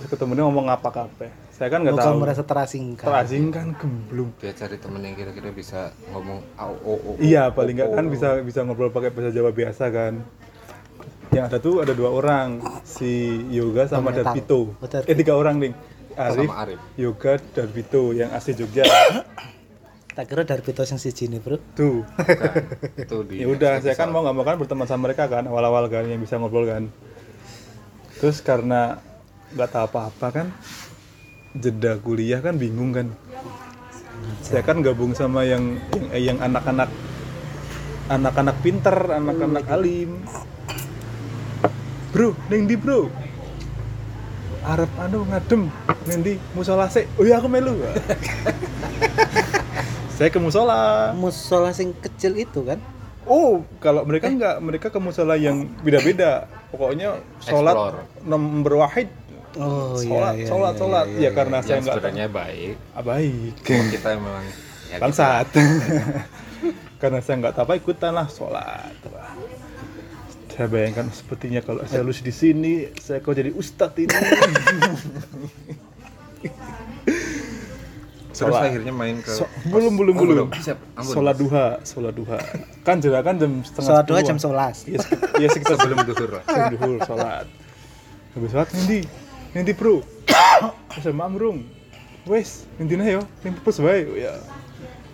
[0.00, 1.28] Terus ketemu dia ngomong apa kape.
[1.52, 2.18] Saya kan nggak tahu.
[2.18, 3.06] merasa terasingkan.
[3.06, 4.32] Terasing kan gemblung.
[4.40, 8.40] dia cari temen yang kira-kira bisa ngomong au o o Iya paling nggak kan bisa
[8.42, 10.24] bisa ngobrol pakai bahasa Jawa biasa kan.
[11.32, 14.12] Yang ada tuh ada dua orang si Yoga sama.
[14.12, 14.76] Darvito.
[14.76, 15.08] Oh, Darvito.
[15.10, 15.72] Eh tiga orang nih.
[16.12, 16.78] Arif, Sama Arif.
[17.00, 18.84] Yoga, Darvito yang asli Jogja.
[20.12, 21.56] Tak kira dari Pito yang siji nih, Bro.
[21.72, 22.04] tuh.
[22.04, 22.52] Bukan.
[23.00, 25.88] itu di ya udah saya kan mau nggak mau kan berteman sama mereka kan awal-awal
[25.88, 26.92] kan yang bisa ngobrol kan
[28.20, 29.00] terus karena
[29.56, 30.46] nggak tahu apa-apa kan
[31.56, 33.08] jeda kuliah kan bingung kan
[34.44, 36.92] saya kan gabung sama yang yang yang anak-anak
[38.12, 40.20] anak-anak pinter anak-anak alim
[42.12, 43.08] bro neng di bro
[44.62, 45.66] Arab anu ngadem
[46.06, 47.74] neng di musola sik oh iya aku melu
[50.16, 52.78] saya ke musola Musola sing kecil itu kan.
[53.26, 56.46] Oh, kalau mereka enggak, mereka ke musola yang beda-beda.
[56.74, 57.98] Pokoknya sholat Explore.
[58.26, 59.10] nomor wahid.
[59.58, 60.42] Oh sholat, iya.
[60.42, 61.06] iya, sholat, iya, sholat.
[61.06, 61.30] iya, ya iya.
[61.34, 63.52] karena saya yang enggak sebenarnya baik Ah, baik.
[63.66, 64.44] cuma kita memang
[64.88, 65.46] ya Bangsat.
[67.02, 68.94] karena saya nggak tahu apa ikutan lah sholat.
[69.12, 69.32] Wah.
[70.53, 74.12] Saya bayangkan sepertinya kalau saya lulus di sini, saya kok jadi ustadz ini.
[78.32, 80.48] terus akhirnya main ke So- belum belum Oh, belum.
[80.98, 82.40] Sholat duha, sholat duha.
[82.82, 84.26] Kan jarak kan jam setengah Sholat dua sepuluh.
[84.26, 84.76] jam sebelas.
[84.82, 87.46] Iya, sekit- iya sekitar sebelum duhur lah Jam duhur sholat.
[88.32, 88.98] Habis sholat nanti,
[89.53, 90.00] nanti bro.
[90.96, 91.62] Saya mamrung.
[92.24, 94.34] Wes, intinya yo, yang perpus wae ya.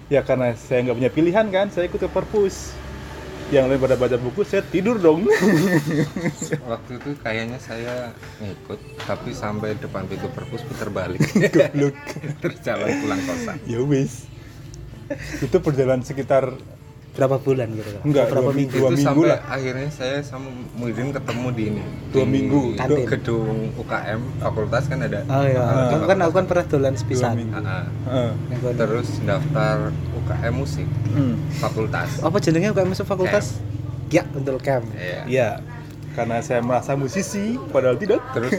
[0.09, 2.72] Ya karena saya nggak punya pilihan kan, saya ikut ke perpus.
[3.49, 5.24] Yang lain pada baca buku, saya tidur dong.
[6.72, 8.12] waktu itu kayaknya saya
[8.44, 11.24] ngikut tapi sampai depan pintu perpus putar balik
[12.44, 14.28] terus jalan pulang kosan ya wis.
[15.40, 16.53] Itu perjalanan sekitar
[17.18, 18.02] Berapa bulan gitu kan?
[18.04, 18.70] Enggak, Berapa dua minggu?
[18.72, 19.40] Dua itu minggu sampai lah.
[19.50, 22.60] akhirnya saya sama Muhyiddin ketemu di ini Dua di minggu.
[22.78, 23.04] Kantin.
[23.04, 27.34] gedung UKM fakultas kan ada Oh iya, Ah, aku kan aku kan pernah dolan sepisan.
[27.34, 27.58] minggu.
[27.58, 28.30] Heeh.
[28.48, 28.76] Yang kono.
[28.78, 29.76] terus daftar
[30.14, 31.34] UKM musik Hmm.
[31.52, 33.58] fakultas Apa jenengnya kok masuk fakultas?
[34.08, 34.86] Ya, untuk camp.
[34.94, 35.20] Iya.
[35.26, 35.50] Iya.
[36.18, 38.18] Karena saya merasa musisi, padahal tidak.
[38.28, 38.50] terus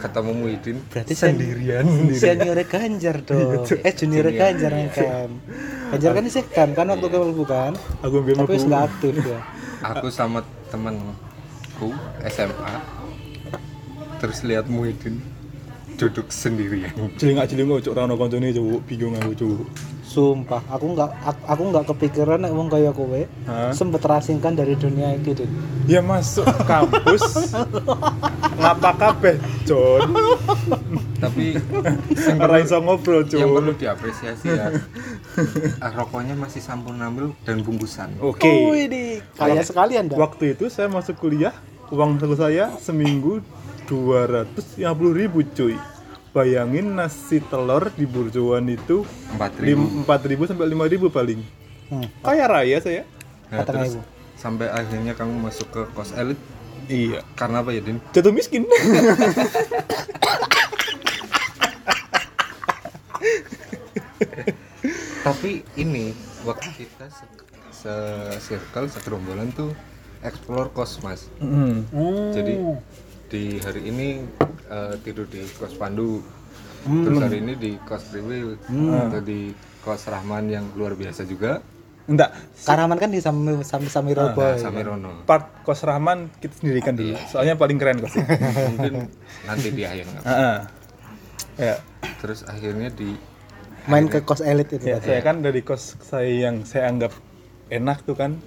[0.00, 3.68] ketemu Muhyiddin Berarti sen- sendirian Senior Ganjar dong.
[3.68, 4.40] eh junior Junior.
[4.40, 5.32] Ganjar yang camp.
[5.92, 7.72] Ganjar kan sih camp kan waktu kamu bukan?
[8.00, 9.40] Aku ambil Tapi nggak aktif ya.
[9.84, 11.92] aku sama temanku
[12.24, 12.74] SMA
[14.16, 15.18] terus lihat Muhyiddin
[16.02, 19.66] duduk sendirian Celingak celingak cuk rano koncone cuk bingung aku cuk.
[20.02, 23.22] Sumpah, aku nggak aku, aku nggak kepikiran nek wong kaya kowe
[23.72, 25.32] sempet terasingkan dari dunia itu.
[25.32, 25.48] Din.
[25.88, 27.48] Ya masuk kampus
[28.60, 30.12] ngapa kabeh, John?
[31.22, 31.54] tapi
[32.18, 33.80] yang Ora perlu, iso ngobrol, yang perlu Cuk.
[33.80, 34.66] diapresiasi ya
[35.78, 38.50] ah, rokoknya masih sampun ambil dan bungkusan Oke.
[38.50, 40.18] Oh ini kaya sekalian dah.
[40.18, 41.54] Waktu itu saya masuk kuliah,
[41.88, 43.40] uang saku saya seminggu
[43.86, 44.82] 250
[45.14, 45.78] ribu cuy.
[46.32, 49.04] Bayangin nasi telur di burjuan itu
[49.36, 51.40] 4000 4.000 sampai 5.000 paling.
[51.92, 52.08] Hmm.
[52.24, 53.04] Kaya raya saya.
[53.52, 54.02] Nah, terus ibu.
[54.40, 56.40] sampai akhirnya kamu masuk ke kos elit
[56.90, 57.22] Iya.
[57.38, 58.00] Karena apa ya, Din?
[58.10, 58.66] Jatuh miskin.
[65.22, 66.10] Tapi ini
[66.42, 67.22] waktu kita se,
[67.70, 67.94] se
[68.42, 69.70] circle segerombolan tuh
[70.26, 71.30] explore kos mas.
[71.38, 71.86] Hmm.
[72.34, 72.58] Jadi
[73.32, 74.08] di hari ini
[74.68, 76.20] eh, tidur di kos Pandu,
[76.84, 81.64] terus hari ini di kos Priwi, atau di kos Rahman yang luar biasa juga.
[82.02, 82.34] Enggak.
[82.66, 84.58] Karaman kan di Sami Sami Samiro Nah.
[84.58, 85.22] Samirono.
[85.24, 87.14] Part kos Rahman kita sendirikan dulu.
[87.30, 88.18] Soalnya paling keren kos.
[88.74, 89.06] Mungkin
[89.46, 90.10] nanti di akhir.
[90.28, 90.56] Heeh.
[91.62, 91.76] Ya.
[92.20, 93.14] Terus akhirnya di
[93.86, 94.94] Main ke kos elit itu.
[94.94, 97.10] Ya, saya kan dari kos saya yang saya anggap
[97.66, 98.38] enak tuh kan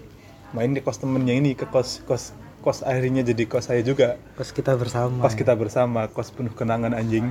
[0.56, 2.32] main di kos temennya ini ke kos kos
[2.66, 5.22] kos akhirnya jadi kos saya juga Kos kita bersama.
[5.22, 7.30] kos kita bersama kos penuh kenangan anjing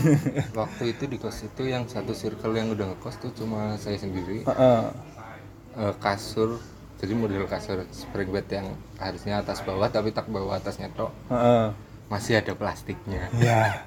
[0.60, 4.44] waktu itu di kos itu yang satu circle yang udah ngekos tuh cuma saya sendiri.
[4.44, 4.82] Heeh.
[5.76, 6.60] Eh, kasur
[6.96, 11.68] jadi model kasur spring bed yang harusnya atas bawah tapi tak bawah atasnya tok Heeh.
[12.08, 13.80] masih ada plastiknya ya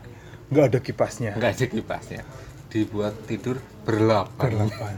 [0.50, 2.22] nggak ada kipasnya nggak ada kipasnya
[2.70, 4.94] dibuat tidur berlapan Berlapan.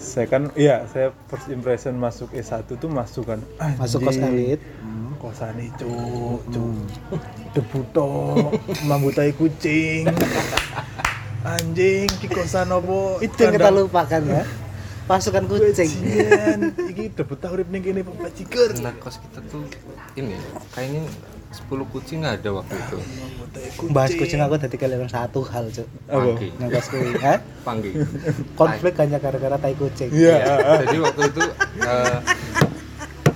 [0.00, 3.40] Saya kan iya saya first impression masuk S1 tuh masuk kan
[3.76, 4.56] Masuk kos elit.
[4.80, 5.12] Hmm.
[5.20, 5.92] kosan itu
[6.48, 6.88] cuk
[7.52, 8.56] debu tok
[8.88, 10.08] mambu tai kucing
[11.44, 14.44] anjing di kosan apa Itu yang kita lupakan ya.
[15.04, 15.90] Pasukan kucing.
[16.88, 19.68] Iki debu tau urip ning kene bajigur nah kos kita tuh
[20.16, 20.40] ini
[20.72, 21.04] kayaknya
[21.50, 22.96] 10 kucing nggak ada waktu itu?
[23.90, 25.86] Bahas kucing aku tadi kalian satu hal, Cuk.
[26.06, 27.34] panggi Yang kos kuwi, ha?
[27.66, 27.90] panggi
[28.54, 30.14] Konflik hanya gara-gara tai kucing.
[30.14, 30.38] iya.
[30.86, 31.42] Jadi waktu itu
[31.82, 32.18] eh,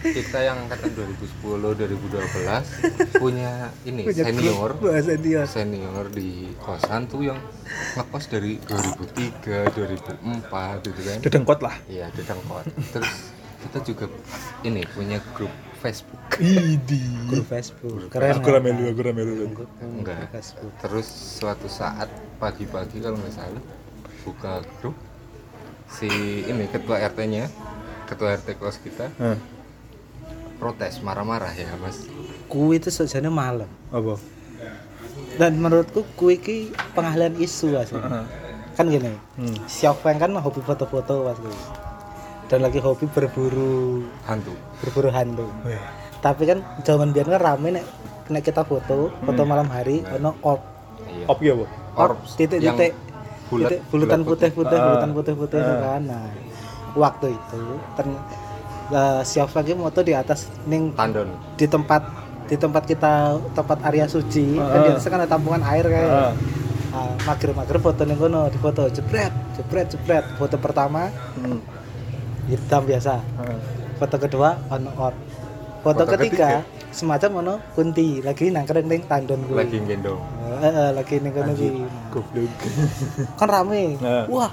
[0.04, 3.52] kita yang angkatan 2010 2012 punya
[3.82, 4.70] ini Punya senior.
[5.18, 5.42] dia.
[5.48, 6.04] senior.
[6.06, 7.38] Di kosan tuh yang
[7.98, 11.18] ngekos dari 2003 2004 gitu kan.
[11.18, 11.74] Dedengkot lah.
[11.90, 12.62] Iya di Dengkot
[12.94, 13.10] terus
[13.64, 14.06] kita juga
[14.62, 15.50] ini punya grup
[15.84, 18.08] Facebook idi Grup Facebook.
[18.08, 18.32] Keren.
[18.32, 18.56] aku kan?
[18.56, 20.72] ramelu aku ramelu Grup enggak Facebook.
[20.80, 22.08] terus suatu saat
[22.40, 23.62] pagi-pagi kalau nggak salah
[24.24, 24.96] buka grup
[25.92, 26.08] si
[26.42, 27.52] ini ketua RT-nya
[28.08, 29.36] ketua RT kos kita Hah,
[30.56, 32.08] protes marah-marah ya mas
[32.48, 33.68] Kuwi itu sejane malam.
[33.88, 34.16] apa
[35.34, 36.56] Dan menurutku kuwi ki
[36.94, 37.98] pengalihan isu asli.
[37.98, 38.24] Heeh.
[38.74, 39.10] Kan gini.
[39.34, 39.54] Hmm.
[39.66, 41.56] Xiaofeng kan hobi foto-foto pas kuwi.
[42.44, 45.46] Dan lagi hobi berburu hantu berburu hantu.
[45.64, 45.80] Weh,
[46.20, 47.84] Tapi kan zaman biar kan rame nek
[48.26, 50.60] nek kita foto, foto malam hari ono orb.
[51.04, 51.64] iya op ya bu
[51.94, 54.84] Orb Orbs titik-titik yang bulat titik bulutan bulat putih-putih, Ah.
[54.84, 56.00] bulutan putih-putih itu kan.
[56.02, 56.26] Nah,
[56.94, 58.06] waktu itu ter
[58.90, 62.02] uh, Xiaofeng ki moto di atas ning tandon di tempat
[62.44, 63.12] di tempat kita
[63.52, 64.94] tempat area suci kan di Ah.
[64.94, 66.32] atas kan ada tampungan air kayak Ah.
[66.94, 71.60] ah, mager-mager foto ning kono di foto jebret jebret jebret foto pertama Hmm.
[72.46, 73.14] Hitam biasa.
[73.16, 73.58] Heeh.
[73.94, 75.16] foto kedua ono orb
[75.80, 78.18] foto, Foto ketiga, semacam ono kunti.
[78.18, 80.18] Lagi nangkring ning tandon gue lagi gendong
[80.90, 81.84] lagi ning kono kuwi.
[82.10, 82.52] goblok.
[83.38, 83.94] Kan rame.
[84.26, 84.50] Wah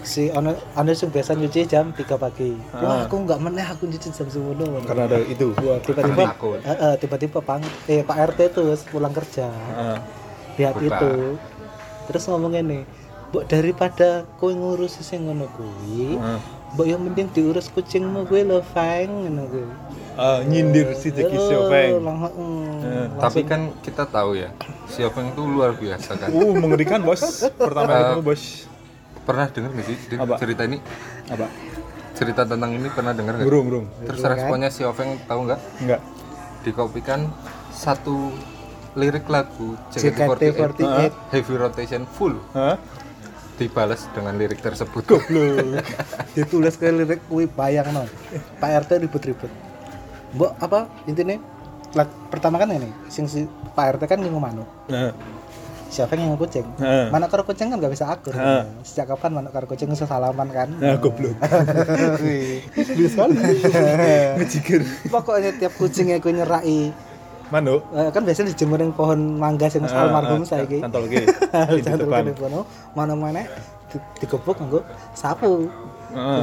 [0.00, 2.52] si ono ono sing biasa nyuci jam 3 pagi.
[2.72, 3.04] Wah Ah.
[3.04, 5.52] aku nggak meneh aku nyuci jam 10 karena ada itu.
[5.58, 6.58] Wah, tiba-tiba Karena takut.
[6.60, 9.48] eh, eh, tiba-tiba pang eh Pak RT tuh pulang kerja.
[9.48, 9.98] Heeh.
[10.54, 10.86] lihat Buka.
[10.86, 11.12] itu.
[12.06, 12.80] Terus ngomong ini
[13.26, 16.38] Mbok daripada kowe ngurus sing ngono kuwi Heeh.
[16.74, 19.66] Mbok yang mending diurus kucingmu kuwi lho Fang ngono kuwi.
[20.14, 24.50] Ah, nyindir si Jackie lang- mm, Eh, tapi kan kita tahu ya
[24.86, 26.30] Siopeng itu luar biasa kan.
[26.30, 27.22] Uh mengerikan bos.
[27.52, 28.42] Pertama Eh, ketemu bos.
[29.24, 30.34] pernah dengar nggak sih Apa?
[30.36, 30.78] cerita ini?
[31.26, 31.46] Apa?
[32.12, 33.46] Cerita tentang ini pernah dengar nggak?
[33.46, 35.60] Burung burung terus responnya Siopeng tahu nggak?
[35.80, 36.00] Enggak
[36.64, 37.28] dikopikan
[37.68, 38.32] satu
[38.94, 42.34] lirik lagu JKT48 JKT48 Heavy Rotation Full.
[42.52, 42.78] Hah?
[43.54, 45.02] Dibalas dengan lirik tersebut.
[45.06, 45.82] Goblok.
[46.36, 48.04] Ditulis ke lirik kuwi bayang no.
[48.58, 49.50] Pak RT ribut-ribut
[50.34, 51.38] mbok apa intinya
[51.94, 54.66] lag- pertama kan ini sing si Pak RT kan ngingu manuk.
[54.90, 55.14] Heeh.
[55.94, 56.66] siapa yang ngingu kucing?
[56.82, 57.06] Heeh.
[57.14, 58.34] manuk karo kucing kan gak bisa akur.
[58.34, 58.66] Heeh.
[58.82, 60.66] sejak kapan manuk karo kucing bisa salaman kan?
[60.74, 61.38] Nah goblok.
[62.74, 63.38] Gede sekali.
[64.42, 66.90] Ngejikir pokoknya tiap kucing yang gue nyerai
[67.54, 67.80] manuk.
[67.90, 70.82] Eh, kan biasanya dijemur yang pohon mangga sing Ah, almarhum ah, saiki.
[70.82, 71.22] cantol ke
[71.70, 72.22] di Jangan depan.
[72.26, 72.60] terlalu kono
[72.92, 73.46] mana-mana
[73.88, 74.80] di- digebuk nganggo
[75.12, 75.70] sapu.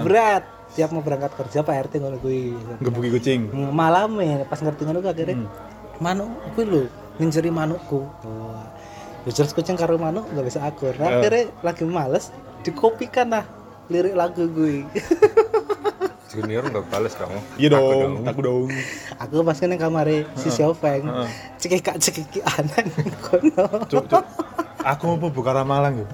[0.01, 0.43] Berat.
[0.71, 2.55] Tiap mau berangkat kerja Pak RT ngono kuwi.
[2.79, 3.51] Gebuki kucing.
[3.51, 5.51] Malam ya pas ngerti ngono akhirnya Hmm.
[5.99, 6.81] manuk kuwi lho
[7.19, 8.07] nginjeri manukku.
[8.23, 8.63] Oh.
[9.21, 10.95] Ya jelas kucing karo manuk nggak bisa akur.
[10.95, 11.15] Nah, Eh.
[11.19, 12.31] akhirnya lagi males
[12.61, 13.43] dikopikan lah
[13.91, 14.87] lirik lagu gue
[16.31, 17.35] junior nggak balas dong.
[17.59, 18.67] Iya Aku dong aku dong.
[19.19, 21.29] Aku pas kene kamare si Xiaofeng Heeh.
[21.59, 22.85] cekik cekik anan
[23.19, 23.65] kono.
[23.91, 24.25] Cuk cuk.
[24.81, 26.09] Aku mau buka ramalan yuk.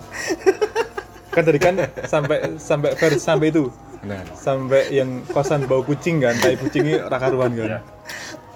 [1.31, 1.77] Kan tadi kan
[2.09, 3.69] sampai sampai vers sampai itu.
[4.01, 4.21] Nah.
[4.33, 7.81] Sampai yang kosan bau kucing kan tai kucingnya rakaruan kan.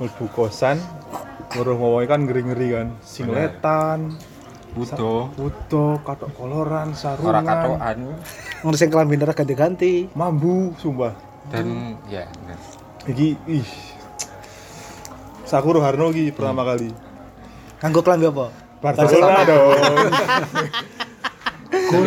[0.02, 0.82] Mlebu kosan
[1.52, 2.88] Nguruh ngomongnya kan ngeri-ngeri kan.
[3.04, 4.00] Singletan
[4.72, 7.44] butuh Utuh, katok koloran, sarungan.
[7.44, 7.98] Orang katoan
[8.64, 10.08] ngurusin kelambi darah ganti-ganti.
[10.16, 12.60] Mambu, sumpah dan ya bener.
[13.12, 13.70] Iki, ih.
[15.44, 16.96] Sakura Harno iki pertama kali.
[17.84, 18.48] Nganggo kelambi apa?
[18.82, 19.78] Barcelona dong.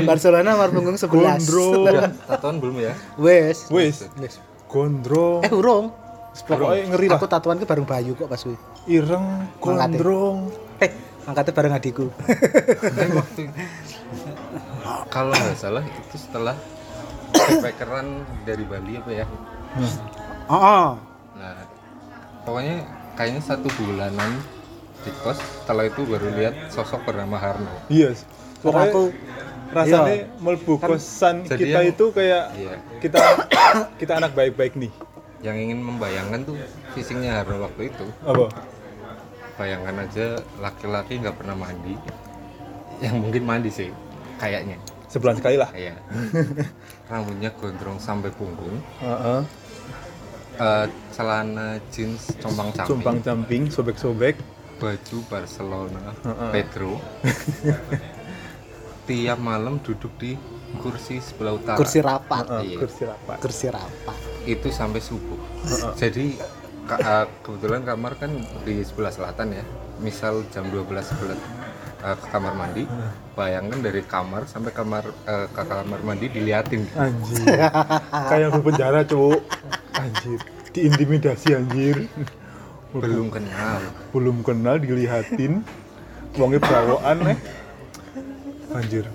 [0.08, 2.92] Barcelona mar punggung 11 Gondrong udah tatoan belum ya.
[3.20, 3.68] Wes.
[3.68, 4.08] Wes.
[4.68, 5.44] gondrong.
[5.46, 5.94] Eh urung.
[6.34, 7.20] Pokoknya ngeri lah.
[7.20, 8.58] Aku tatuan ke bareng Bayu kok pas kuwi.
[8.90, 10.50] Ireng, gondrong.
[10.82, 10.90] Eh
[11.30, 12.10] angkatnya bareng adikku.
[12.90, 13.42] Waktu
[15.14, 16.56] kalau nggak salah itu setelah
[17.34, 18.06] backpackeran
[18.46, 19.26] dari Bali apa ya?
[20.46, 20.88] Oh, oh.
[21.34, 21.66] nah
[22.46, 22.76] pokoknya
[23.18, 24.30] kayaknya satu bulanan
[25.04, 27.68] di kos setelah itu baru lihat sosok bernama Harno.
[27.92, 29.02] Iya, Karena pokoknya aku
[29.74, 30.26] rasanya iya.
[30.38, 32.74] melebu kosan jadi kita yang- itu kayak iya.
[33.02, 33.18] kita
[34.00, 34.92] kita anak baik-baik nih.
[35.44, 36.56] Yang ingin membayangkan tuh
[36.96, 38.06] fisiknya Harno waktu itu.
[38.24, 38.48] Apa?
[39.60, 40.26] Bayangkan aja
[40.62, 41.94] laki-laki nggak pernah mandi.
[43.04, 43.90] Yang mungkin mandi sih
[44.40, 44.80] kayaknya
[45.14, 45.70] sebulan sekali lah.
[45.70, 46.00] Kayak
[47.06, 48.82] rambutnya gondrong sampai punggung.
[48.98, 49.40] Heeh.
[50.54, 52.90] eh, celana jeans compang camping.
[52.90, 54.36] Sumpang camping sobek-sobek.
[54.74, 56.50] Baju Barcelona Heeh.
[56.50, 56.98] Pedro.
[59.04, 60.32] Tiap malam duduk di
[60.74, 61.76] kursi sebelah utara.
[61.76, 62.44] Kursi rapat.
[62.48, 62.76] Heeh, Iya.
[62.80, 63.36] kursi rapat.
[63.38, 64.16] Kursi rapat.
[64.44, 65.38] Itu sampai subuh.
[65.94, 66.34] Jadi
[66.84, 68.30] ka- eh, kebetulan kamar kan
[68.62, 69.64] di sebelah selatan ya.
[69.96, 71.36] Misal jam 12 sebelah
[72.04, 72.84] eh, ke kamar mandi.
[73.32, 76.84] Bayangkan dari kamar sampai kamar eh, ke kamar mandi diliatin.
[76.92, 77.44] Anjir.
[78.30, 79.40] Kayak di penjara cuk.
[79.96, 80.40] Anjir.
[80.76, 81.96] Diintimidasi anjir.
[82.92, 83.80] Belum kenal.
[84.12, 85.64] Belum kenal dilihatin.
[86.36, 87.38] Wongnya bawaan eh.
[88.76, 89.08] Anjir.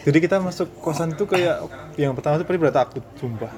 [0.00, 1.66] Jadi kita masuk kosan tuh kayak
[2.00, 3.52] yang pertama tuh paling takut sumpah.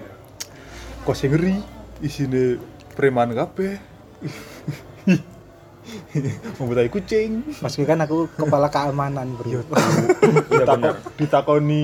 [1.07, 1.59] Kosnya ngeri
[2.03, 2.59] isinya
[2.95, 3.79] preman kabeh
[6.59, 7.43] membutai kucing.
[7.59, 9.49] Pas kuwi kan aku kepala keamanan bro.
[9.51, 9.61] Iya,
[10.53, 10.83] Ditakon,
[11.19, 11.83] ditakoni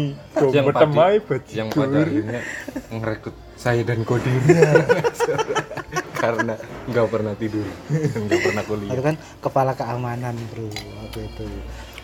[0.54, 0.86] yang pada,
[1.50, 2.40] yang pada akhirnya
[2.94, 4.38] merekrut saya dan Kodin
[6.22, 6.54] karena
[6.90, 9.02] nggak pernah tidur nggak pernah kuliah.
[9.02, 10.70] Kan kepala keamanan bro
[11.02, 11.46] waktu itu.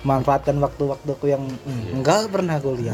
[0.05, 2.93] Manfaatkan waktu-waktuku yang mm, enggak pernah kuliah.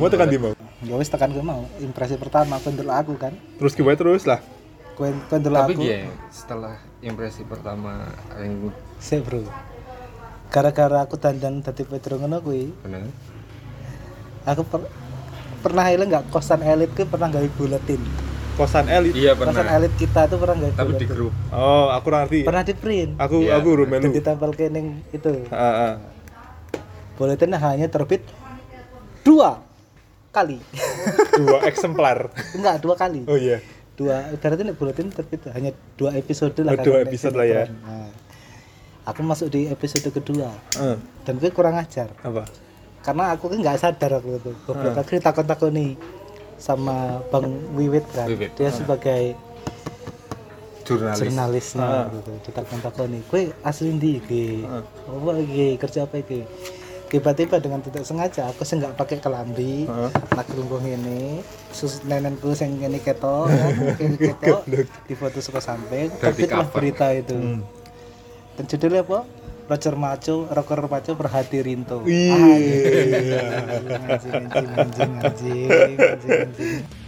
[0.00, 1.64] Mau tekan di mau ya wis tekan gue mau.
[1.80, 3.32] Impresi pertama aku ndelok aku kan.
[3.56, 4.28] Terus gimana terus?
[4.28, 4.40] Lah
[4.96, 5.84] ndelok tapi aku.
[5.84, 6.74] ya setelah
[7.04, 8.08] impresi pertama
[8.40, 9.44] yang sih bro.
[10.48, 12.72] Gara-gara aku dandan dadi Pedro ngono kuwi.
[12.80, 13.10] Benar
[14.46, 14.90] aku per-
[15.60, 16.24] pernah eling nggak?
[16.30, 18.00] Kosan elit ku pernah gawe buletin.
[18.56, 19.12] Kosan elit?
[19.12, 21.34] Iya kosan pernah elit kita tuh pernah gawe tapi di grup.
[21.50, 22.40] Oh aku ngerti.
[22.46, 25.44] Pernah di print aku Iya, aku urut dan ditempel kening itu.
[25.50, 25.92] Ah, ah.
[27.18, 28.22] buletin hanya terbit
[29.26, 29.60] dua
[30.30, 30.62] kali.
[31.36, 32.32] Dua eksemplar.
[32.56, 33.26] Enggak dua kali.
[33.26, 33.60] Oh iya
[33.96, 37.64] dua berarti nih buletin terbit hanya dua episode lah Oh, dua episode lah ya.
[37.66, 38.12] Nah,
[39.08, 40.52] aku masuk di episode kedua.
[40.76, 42.12] Eh, dan gue kurang ajar.
[42.20, 42.44] Apa?
[43.00, 44.50] Karena aku kan nggak sadar waktu itu.
[44.62, 45.96] Goblok aku takut takut nih
[46.60, 48.28] sama bang Wiwit kan.
[48.28, 48.52] Wiwit.
[48.54, 49.32] dia sebagai
[50.86, 51.20] jurnalis.
[51.20, 52.06] jurnalisnya Ah.
[52.12, 53.22] gitu takut nih.
[53.26, 54.84] Gue asli di iki Ah.
[55.08, 56.44] apa iki kerja apa iki
[57.06, 60.10] tiba-tiba dengan tidak sengaja aku sih nggak pakai kelambi Heeh.
[60.34, 60.46] nak
[60.82, 61.38] ini
[61.70, 63.66] sus nenenku sing ini ketok ya,
[64.02, 64.62] ini ketok
[65.06, 66.74] di foto suka samping terbitlah cover.
[66.74, 67.62] berita itu Hmm.
[68.58, 69.20] dan judulnya apa
[69.66, 72.06] Roger Maco, Rocker Maco berhati Rinto.
[72.06, 72.38] Iya.
[72.38, 75.66] Anjing, anjing, anjing, anjing, anjing,
[75.98, 77.05] anjing, anjing.